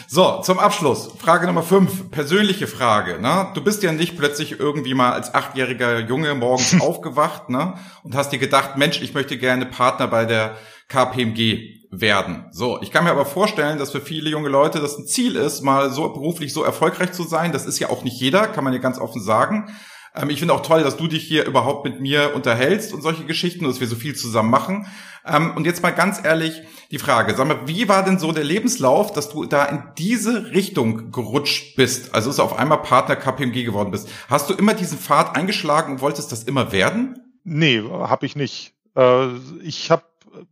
So, 0.07 0.41
zum 0.41 0.59
Abschluss. 0.59 1.11
Frage 1.19 1.45
Nummer 1.45 1.63
fünf. 1.63 2.09
Persönliche 2.09 2.67
Frage. 2.67 3.19
Ne? 3.19 3.51
Du 3.53 3.63
bist 3.63 3.83
ja 3.83 3.91
nicht 3.91 4.17
plötzlich 4.17 4.59
irgendwie 4.59 4.93
mal 4.93 5.11
als 5.11 5.33
achtjähriger 5.33 5.99
Junge 5.99 6.33
morgens 6.35 6.79
aufgewacht 6.81 7.49
ne? 7.49 7.75
und 8.03 8.15
hast 8.15 8.31
dir 8.31 8.39
gedacht, 8.39 8.77
Mensch, 8.77 9.01
ich 9.01 9.13
möchte 9.13 9.37
gerne 9.37 9.65
Partner 9.65 10.07
bei 10.07 10.25
der 10.25 10.57
KPMG 10.87 11.74
werden. 11.91 12.45
So, 12.51 12.81
ich 12.81 12.91
kann 12.91 13.03
mir 13.03 13.11
aber 13.11 13.25
vorstellen, 13.25 13.77
dass 13.77 13.91
für 13.91 14.01
viele 14.01 14.29
junge 14.29 14.49
Leute 14.49 14.79
das 14.79 14.97
ein 14.97 15.07
Ziel 15.07 15.35
ist, 15.35 15.61
mal 15.61 15.91
so 15.91 16.07
beruflich 16.09 16.53
so 16.53 16.63
erfolgreich 16.63 17.11
zu 17.11 17.23
sein. 17.23 17.51
Das 17.51 17.65
ist 17.65 17.79
ja 17.79 17.89
auch 17.89 18.03
nicht 18.03 18.19
jeder, 18.19 18.47
kann 18.47 18.63
man 18.63 18.73
ja 18.73 18.79
ganz 18.79 18.99
offen 18.99 19.21
sagen. 19.21 19.69
Ähm, 20.15 20.29
ich 20.29 20.39
finde 20.39 20.53
auch 20.53 20.61
toll, 20.61 20.83
dass 20.83 20.97
du 20.97 21.07
dich 21.07 21.23
hier 21.23 21.45
überhaupt 21.45 21.85
mit 21.85 21.99
mir 21.99 22.33
unterhältst 22.35 22.93
und 22.93 23.01
solche 23.01 23.25
Geschichten, 23.25 23.65
dass 23.65 23.79
wir 23.79 23.87
so 23.87 23.95
viel 23.95 24.15
zusammen 24.15 24.49
machen. 24.49 24.87
Ähm, 25.25 25.53
und 25.55 25.65
jetzt 25.65 25.83
mal 25.83 25.91
ganz 25.91 26.23
ehrlich 26.23 26.61
die 26.91 26.99
Frage, 26.99 27.35
sag 27.35 27.47
mal, 27.47 27.67
wie 27.67 27.89
war 27.89 28.03
denn 28.03 28.19
so 28.19 28.31
der 28.31 28.43
Lebenslauf, 28.43 29.11
dass 29.11 29.29
du 29.29 29.45
da 29.45 29.65
in 29.65 29.83
diese 29.97 30.51
Richtung 30.51 31.11
gerutscht 31.11 31.75
bist? 31.75 32.13
Also 32.13 32.29
ist 32.29 32.39
auf 32.39 32.57
einmal 32.57 32.81
Partner 32.81 33.15
KPMG 33.15 33.65
geworden 33.65 33.91
bist. 33.91 34.07
Hast 34.29 34.49
du 34.49 34.53
immer 34.53 34.73
diesen 34.73 34.97
Pfad 34.97 35.35
eingeschlagen 35.35 35.93
und 35.93 36.01
wolltest 36.01 36.31
das 36.31 36.43
immer 36.43 36.71
werden? 36.71 37.19
Nee, 37.43 37.81
habe 37.81 38.25
ich 38.25 38.35
nicht. 38.35 38.73
Äh, 38.95 39.27
ich 39.63 39.91
habe 39.91 40.03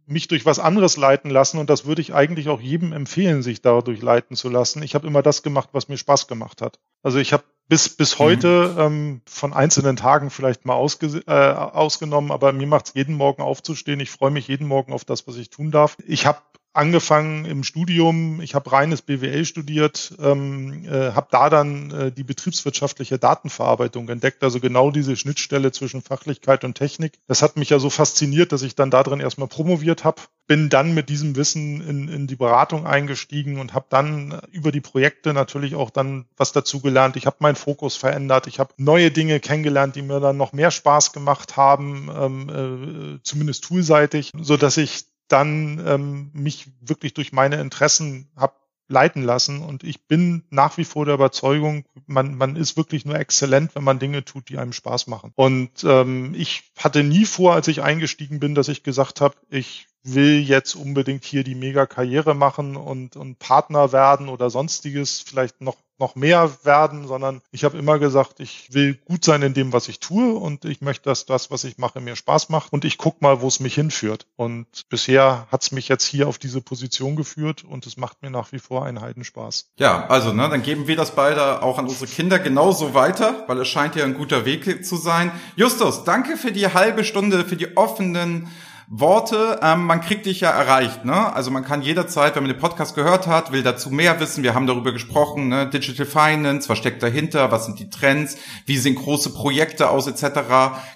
mich 0.06 0.28
durch 0.28 0.46
was 0.46 0.60
anderes 0.60 0.98
leiten 0.98 1.30
lassen 1.30 1.58
und 1.58 1.70
das 1.70 1.86
würde 1.86 2.02
ich 2.02 2.14
eigentlich 2.14 2.50
auch 2.50 2.62
jedem 2.62 2.94
empfehlen, 2.94 3.42
sich 3.42 3.62
dadurch 3.62 4.02
leiten 4.02 4.36
zu 4.36 4.50
lassen. 4.50 4.84
Ich 4.84 4.96
habe 4.96 5.08
immer 5.08 5.22
das 5.22 5.44
gemacht, 5.44 5.70
was 5.72 5.88
mir 5.88 5.98
Spaß 5.98 6.28
gemacht 6.28 6.62
hat. 6.62 6.80
Also 7.02 7.20
ich 7.20 7.34
habe 7.34 7.44
bis 7.68 7.90
bis 7.90 8.20
heute 8.20 8.74
mhm. 8.74 8.82
ähm, 8.82 9.22
von 9.26 9.54
einzelnen 9.54 9.96
Tagen 9.96 10.30
vielleicht 10.30 10.66
mal 10.66 10.76
ausge, 10.76 11.24
äh, 11.28 11.32
ausgenommen, 11.32 12.32
aber 12.32 12.52
mir 12.54 12.68
macht 12.68 12.88
es 12.88 12.94
jeden 12.94 13.16
Morgen 13.16 13.42
aufzustehen. 13.42 14.00
Ich 14.00 14.12
freue 14.12 14.32
mich 14.32 14.48
jeden 14.48 14.68
Morgen 14.68 14.94
auf 14.94 15.06
das, 15.06 15.28
was 15.28 15.38
ich 15.38 15.50
tun 15.50 15.72
darf. 15.72 15.98
Ich 16.06 16.26
habe 16.26 16.40
angefangen 16.74 17.46
im 17.46 17.64
Studium. 17.64 18.42
Ich 18.42 18.56
habe 18.56 18.72
reines 18.72 19.04
BWL 19.04 19.46
studiert, 19.46 20.16
ähm, 20.20 20.86
äh, 20.86 21.12
habe 21.12 21.28
da 21.30 21.50
dann 21.50 21.92
äh, 21.92 22.12
die 22.12 22.24
betriebswirtschaftliche 22.24 23.20
Datenverarbeitung 23.20 24.10
entdeckt, 24.10 24.44
also 24.44 24.60
genau 24.60 24.90
diese 24.90 25.16
Schnittstelle 25.16 25.72
zwischen 25.72 26.02
Fachlichkeit 26.02 26.64
und 26.64 26.76
Technik. 26.76 27.20
Das 27.28 27.44
hat 27.44 27.58
mich 27.58 27.70
ja 27.70 27.80
so 27.80 27.90
fasziniert, 27.90 28.52
dass 28.52 28.64
ich 28.64 28.76
dann 28.76 28.90
darin 28.90 29.20
erstmal 29.20 29.48
promoviert 29.48 30.04
habe. 30.04 30.22
Bin 30.48 30.70
dann 30.70 30.94
mit 30.94 31.10
diesem 31.10 31.36
Wissen 31.36 31.80
in, 31.88 32.08
in 32.10 32.28
die 32.28 32.36
Beratung 32.36 32.86
eingestiegen 32.86 33.60
und 33.60 33.74
habe 33.74 33.86
dann 33.90 34.42
über 34.52 34.72
die 34.72 34.82
Projekte 34.82 35.34
natürlich 35.34 35.76
auch 35.76 35.90
dann 35.90 36.26
was 36.36 36.52
dazu 36.52 36.82
gelernt. 36.82 37.16
Ich 37.16 37.28
habe 37.28 37.38
meinen 37.40 37.56
Fokus 37.56 37.96
verändert. 37.96 38.48
Ich 38.48 38.60
habe 38.60 38.74
neue 38.78 39.12
Dinge 39.12 39.40
kennengelernt, 39.40 39.96
die 39.96 40.02
mir 40.02 40.20
dann 40.20 40.38
noch 40.38 40.52
mehr 40.52 40.72
Spaß 40.72 41.14
gemacht 41.14 41.56
haben, 41.56 42.10
ähm, 42.14 42.50
äh, 42.50 43.20
zumindest 43.24 43.64
toolseitig, 43.64 44.32
so 44.42 44.58
dass 44.58 44.76
ich 44.78 45.06
dann 45.28 45.82
ähm, 45.86 46.32
mich 46.34 46.72
wirklich 46.82 47.14
durch 47.14 47.32
meine 47.32 47.60
Interessen 47.60 48.30
habe 48.36 48.54
leiten 48.88 49.24
lassen. 49.24 49.62
Und 49.62 49.84
ich 49.84 50.08
bin 50.08 50.44
nach 50.50 50.78
wie 50.78 50.86
vor 50.86 51.06
der 51.06 51.16
Überzeugung, 51.16 51.86
man, 52.06 52.36
man 52.36 52.56
ist 52.56 52.78
wirklich 52.78 53.06
nur 53.06 53.16
exzellent, 53.16 53.76
wenn 53.76 53.84
man 53.84 54.00
Dinge 54.00 54.24
tut, 54.26 54.50
die 54.50 54.58
einem 54.58 54.74
Spaß 54.74 55.08
machen. 55.08 55.32
Und 55.36 55.84
ähm, 55.84 56.34
ich 56.36 56.72
hatte 56.78 57.04
nie 57.04 57.26
vor, 57.26 57.54
als 57.54 57.68
ich 57.68 57.82
eingestiegen 57.82 58.40
bin, 58.40 58.56
dass 58.56 58.68
ich 58.68 58.84
gesagt 58.84 59.22
habe, 59.22 59.36
ich 59.50 59.88
will 60.04 60.40
jetzt 60.40 60.76
unbedingt 60.76 61.24
hier 61.24 61.44
die 61.44 61.56
Mega-Karriere 61.56 62.34
machen 62.34 62.76
und, 62.76 63.16
und 63.16 63.40
Partner 63.40 63.92
werden 63.92 64.30
oder 64.30 64.50
sonstiges, 64.50 65.22
vielleicht 65.22 65.62
noch 65.62 65.78
noch 66.00 66.16
mehr 66.16 66.52
werden, 66.64 67.08
sondern 67.08 67.42
ich 67.52 67.64
habe 67.64 67.78
immer 67.78 68.00
gesagt, 68.00 68.40
ich 68.40 68.74
will 68.74 68.96
gut 69.06 69.24
sein 69.24 69.42
in 69.42 69.54
dem, 69.54 69.72
was 69.72 69.88
ich 69.88 70.00
tue 70.00 70.34
und 70.34 70.66
ich 70.66 70.82
möchte, 70.82 71.06
dass 71.06 71.26
das, 71.26 71.52
was 71.52 71.64
ich 71.64 71.78
mache, 71.78 72.02
mir 72.02 72.16
Spaß 72.16 72.50
macht 72.50 72.74
und 72.74 72.84
ich 72.84 72.98
guck 72.98 73.22
mal, 73.22 73.42
wo 73.42 73.48
es 73.48 73.60
mich 73.60 73.76
hinführt. 73.76 74.26
Und 74.36 74.68
bisher 74.90 75.48
hat 75.52 75.62
es 75.62 75.72
mich 75.72 75.88
jetzt 75.88 76.06
hier 76.06 76.28
auf 76.28 76.40
diese 76.40 76.62
Position 76.62 77.16
geführt 77.16 77.64
und 77.64 77.86
es 77.86 77.96
macht 77.96 78.22
mir 78.22 78.32
nach 78.32 78.52
wie 78.52 78.60
vor 78.60 78.86
einen 78.86 79.02
Heidenspaß. 79.02 79.72
Ja, 79.80 80.08
also 80.08 80.34
ne, 80.34 80.50
dann 80.50 80.64
geben 80.64 80.88
wir 80.88 80.96
das 80.96 81.12
beide 81.12 81.62
auch 81.62 81.78
an 81.78 81.88
unsere 81.88 82.08
Kinder 82.08 82.40
genauso 82.40 82.94
weiter, 82.94 83.46
weil 83.48 83.60
es 83.60 83.68
scheint 83.68 83.96
ja 83.96 84.04
ein 84.04 84.16
guter 84.16 84.46
Weg 84.46 84.86
zu 84.86 84.98
sein. 84.98 85.32
Justus, 85.56 86.04
danke 86.04 86.38
für 86.38 86.52
die 86.52 86.68
halbe 86.68 87.04
Stunde, 87.04 87.46
für 87.46 87.56
die 87.56 87.78
offenen 87.78 88.50
Worte, 88.88 89.60
ähm, 89.62 89.86
man 89.86 90.02
kriegt 90.02 90.26
dich 90.26 90.42
ja 90.42 90.50
erreicht, 90.50 91.06
ne? 91.06 91.34
Also 91.34 91.52
man 91.52 91.64
kann 91.64 91.82
jederzeit, 91.82 92.36
wenn 92.36 92.44
man 92.44 92.52
den 92.52 92.60
Podcast 92.60 92.96
gehört 92.96 93.28
hat, 93.28 93.52
will 93.52 93.64
dazu 93.64 93.90
mehr 93.90 94.20
wissen. 94.20 94.44
Wir 94.44 94.54
haben 94.54 94.68
darüber 94.68 94.92
gesprochen, 94.92 95.48
ne? 95.48 95.68
Digital 95.68 96.06
Finance, 96.06 96.70
was 96.70 96.78
steckt 96.78 97.02
dahinter, 97.02 97.52
was 97.52 97.66
sind 97.66 97.80
die 97.80 97.90
Trends, 97.90 98.38
wie 98.66 98.78
sehen 98.78 98.96
große 98.96 99.34
Projekte 99.34 99.90
aus, 99.90 100.08
etc. 100.08 100.42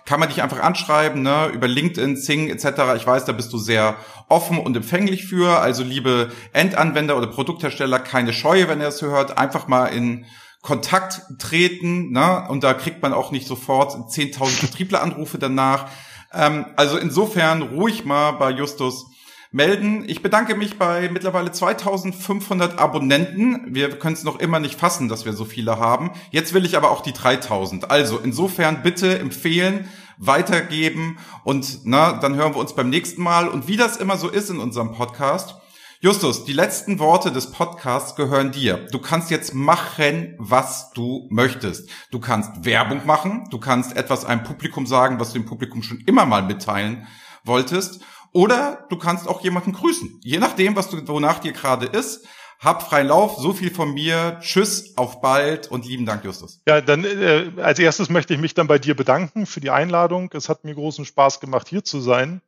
Kann 0.05 0.19
man 0.19 0.29
dich 0.29 0.43
einfach 0.43 0.61
anschreiben, 0.61 1.21
ne? 1.21 1.47
Über 1.53 1.67
LinkedIn, 1.67 2.17
Zing, 2.17 2.49
etc. 2.49 2.65
Ich 2.97 3.07
weiß, 3.07 3.25
da 3.25 3.31
bist 3.31 3.53
du 3.53 3.57
sehr 3.57 3.95
offen 4.29 4.59
und 4.59 4.75
empfänglich 4.75 5.25
für. 5.25 5.59
Also 5.59 5.83
liebe 5.83 6.31
Endanwender 6.53 7.17
oder 7.17 7.27
Produkthersteller, 7.27 7.99
keine 7.99 8.33
Scheue, 8.33 8.67
wenn 8.67 8.79
ihr 8.79 8.85
das 8.85 9.01
hört, 9.01 9.37
einfach 9.37 9.67
mal 9.67 9.87
in 9.87 10.25
Kontakt 10.61 11.21
treten, 11.39 12.11
ne? 12.11 12.45
Und 12.49 12.63
da 12.63 12.73
kriegt 12.73 13.01
man 13.01 13.13
auch 13.13 13.31
nicht 13.31 13.47
sofort 13.47 13.93
10.000 13.93 14.47
Vertriebleranrufe 14.59 15.37
danach. 15.37 15.85
Ähm, 16.33 16.65
also 16.75 16.97
insofern 16.97 17.61
ruhig 17.61 18.05
mal 18.05 18.31
bei 18.31 18.51
Justus 18.51 19.07
melden. 19.51 20.03
Ich 20.07 20.21
bedanke 20.21 20.55
mich 20.55 20.77
bei 20.77 21.09
mittlerweile 21.09 21.51
2500 21.51 22.79
Abonnenten. 22.79 23.73
Wir 23.73 23.89
können 23.97 24.15
es 24.15 24.23
noch 24.23 24.39
immer 24.39 24.59
nicht 24.59 24.79
fassen, 24.79 25.09
dass 25.09 25.25
wir 25.25 25.33
so 25.33 25.45
viele 25.45 25.79
haben. 25.79 26.11
Jetzt 26.31 26.53
will 26.53 26.65
ich 26.65 26.75
aber 26.75 26.91
auch 26.91 27.01
die 27.01 27.13
3000. 27.13 27.89
Also 27.89 28.19
insofern 28.19 28.83
bitte 28.83 29.17
empfehlen, 29.19 29.89
weitergeben 30.17 31.19
und 31.43 31.81
na, 31.83 32.13
dann 32.13 32.35
hören 32.35 32.55
wir 32.55 32.59
uns 32.59 32.73
beim 32.73 32.89
nächsten 32.89 33.21
Mal. 33.21 33.47
Und 33.47 33.67
wie 33.67 33.77
das 33.77 33.97
immer 33.97 34.17
so 34.17 34.29
ist 34.29 34.49
in 34.49 34.59
unserem 34.59 34.91
Podcast, 34.91 35.55
Justus, 35.99 36.45
die 36.45 36.53
letzten 36.53 36.99
Worte 36.99 37.31
des 37.31 37.49
Podcasts 37.49 38.15
gehören 38.15 38.51
dir. 38.51 38.85
Du 38.91 38.99
kannst 38.99 39.31
jetzt 39.31 39.55
machen, 39.55 40.35
was 40.37 40.91
du 40.91 41.27
möchtest. 41.31 41.89
Du 42.11 42.19
kannst 42.19 42.65
Werbung 42.65 43.03
machen, 43.07 43.47
du 43.49 43.57
kannst 43.57 43.97
etwas 43.97 44.23
einem 44.23 44.43
Publikum 44.43 44.85
sagen, 44.85 45.19
was 45.19 45.33
du 45.33 45.39
dem 45.39 45.47
Publikum 45.47 45.81
schon 45.81 45.99
immer 46.05 46.27
mal 46.27 46.43
mitteilen 46.43 47.07
wolltest, 47.43 48.01
oder 48.31 48.85
du 48.89 48.97
kannst 48.97 49.27
auch 49.27 49.41
jemanden 49.41 49.73
grüßen. 49.73 50.19
Je 50.23 50.37
nachdem, 50.37 50.75
was 50.75 50.91
du, 50.91 51.07
wonach 51.07 51.39
dir 51.39 51.53
gerade 51.53 51.87
ist. 51.87 52.27
Hab 52.59 52.83
freien 52.83 53.07
Lauf, 53.07 53.37
so 53.37 53.53
viel 53.53 53.71
von 53.71 53.91
mir. 53.91 54.37
Tschüss, 54.39 54.95
auf 54.97 55.21
bald 55.21 55.71
und 55.71 55.87
lieben 55.87 56.05
Dank, 56.05 56.23
Justus. 56.23 56.61
Ja, 56.67 56.81
dann 56.81 57.05
äh, 57.05 57.51
als 57.57 57.79
erstes 57.79 58.09
möchte 58.09 58.35
ich 58.35 58.39
mich 58.39 58.53
dann 58.53 58.67
bei 58.67 58.77
dir 58.77 58.95
bedanken 58.95 59.47
für 59.47 59.61
die 59.61 59.71
Einladung. 59.71 60.29
Es 60.33 60.47
hat 60.49 60.63
mir 60.63 60.75
großen 60.75 61.05
Spaß 61.05 61.39
gemacht, 61.39 61.67
hier 61.67 61.83
zu 61.83 62.01
sein. 62.01 62.41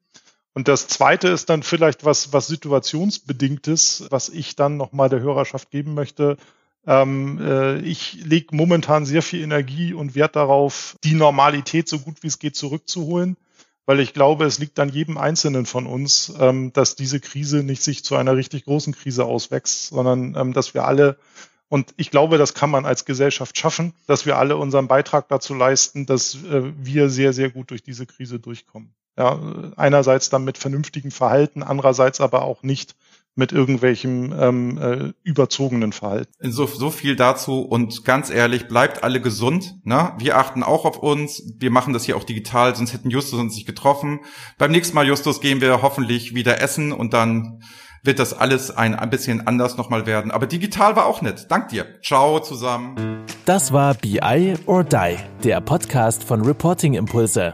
Und 0.59 0.67
das 0.67 0.89
zweite 0.89 1.29
ist 1.29 1.49
dann 1.49 1.63
vielleicht 1.63 2.03
was, 2.03 2.33
was 2.33 2.47
situationsbedingtes, 2.47 4.07
was 4.09 4.27
ich 4.27 4.57
dann 4.57 4.75
nochmal 4.75 5.07
der 5.07 5.21
Hörerschaft 5.21 5.71
geben 5.71 5.93
möchte. 5.93 6.35
Ähm, 6.85 7.39
äh, 7.41 7.79
ich 7.79 8.25
lege 8.25 8.53
momentan 8.53 9.05
sehr 9.05 9.21
viel 9.21 9.41
Energie 9.41 9.93
und 9.93 10.15
Wert 10.15 10.35
darauf, 10.35 10.97
die 11.05 11.13
Normalität 11.13 11.87
so 11.87 11.99
gut 11.99 12.23
wie 12.23 12.27
es 12.27 12.39
geht 12.39 12.57
zurückzuholen, 12.57 13.37
weil 13.85 14.01
ich 14.01 14.13
glaube, 14.13 14.43
es 14.43 14.59
liegt 14.59 14.77
an 14.81 14.89
jedem 14.89 15.17
Einzelnen 15.17 15.65
von 15.65 15.87
uns, 15.87 16.33
ähm, 16.37 16.73
dass 16.73 16.97
diese 16.97 17.21
Krise 17.21 17.63
nicht 17.63 17.81
sich 17.81 18.03
zu 18.03 18.17
einer 18.17 18.35
richtig 18.35 18.65
großen 18.65 18.93
Krise 18.93 19.23
auswächst, 19.23 19.87
sondern 19.87 20.35
ähm, 20.35 20.51
dass 20.51 20.73
wir 20.73 20.83
alle 20.83 21.17
und 21.69 21.93
ich 21.95 22.11
glaube, 22.11 22.37
das 22.37 22.53
kann 22.53 22.69
man 22.69 22.85
als 22.85 23.05
Gesellschaft 23.05 23.57
schaffen, 23.57 23.93
dass 24.07 24.25
wir 24.25 24.37
alle 24.37 24.57
unseren 24.57 24.89
Beitrag 24.89 25.29
dazu 25.29 25.53
leisten, 25.53 26.05
dass 26.05 26.35
äh, 26.35 26.73
wir 26.75 27.09
sehr, 27.09 27.31
sehr 27.31 27.49
gut 27.49 27.71
durch 27.71 27.81
diese 27.81 28.05
Krise 28.05 28.39
durchkommen. 28.39 28.93
Ja, 29.19 29.37
einerseits 29.75 30.29
dann 30.29 30.45
mit 30.45 30.57
vernünftigem 30.57 31.11
Verhalten, 31.11 31.61
andererseits 31.61 32.21
aber 32.21 32.43
auch 32.43 32.63
nicht 32.63 32.95
mit 33.35 33.51
irgendwelchem 33.51 34.33
ähm, 34.37 34.77
äh, 34.77 35.13
überzogenen 35.23 35.91
Verhalten. 35.91 36.31
So, 36.39 36.65
so 36.65 36.89
viel 36.89 37.17
dazu 37.17 37.61
und 37.61 38.05
ganz 38.05 38.29
ehrlich, 38.29 38.69
bleibt 38.69 39.03
alle 39.03 39.19
gesund. 39.19 39.75
Ne? 39.83 40.13
Wir 40.19 40.37
achten 40.37 40.63
auch 40.63 40.85
auf 40.85 40.99
uns. 40.99 41.43
Wir 41.57 41.69
machen 41.69 41.91
das 41.91 42.05
hier 42.05 42.15
auch 42.15 42.23
digital, 42.23 42.75
sonst 42.77 42.93
hätten 42.93 43.09
Justus 43.09 43.39
uns 43.39 43.55
nicht 43.55 43.65
getroffen. 43.65 44.21
Beim 44.57 44.71
nächsten 44.71 44.95
Mal, 44.95 45.05
Justus, 45.05 45.41
gehen 45.41 45.59
wir 45.59 45.81
hoffentlich 45.81 46.33
wieder 46.33 46.61
essen 46.61 46.93
und 46.93 47.13
dann 47.13 47.61
wird 48.03 48.19
das 48.19 48.33
alles 48.33 48.71
ein, 48.71 48.95
ein 48.95 49.09
bisschen 49.09 49.47
anders 49.47 49.75
nochmal 49.75 50.05
werden. 50.05 50.31
Aber 50.31 50.47
digital 50.47 50.95
war 50.95 51.07
auch 51.07 51.21
nett. 51.21 51.47
Dank 51.49 51.67
dir. 51.67 51.85
Ciao 52.01 52.39
zusammen. 52.39 53.25
Das 53.43 53.73
war 53.73 53.95
BI 53.95 54.53
or 54.65 54.85
Die, 54.85 55.17
der 55.43 55.59
Podcast 55.59 56.23
von 56.23 56.41
Reporting 56.41 56.93
Impulse. 56.93 57.53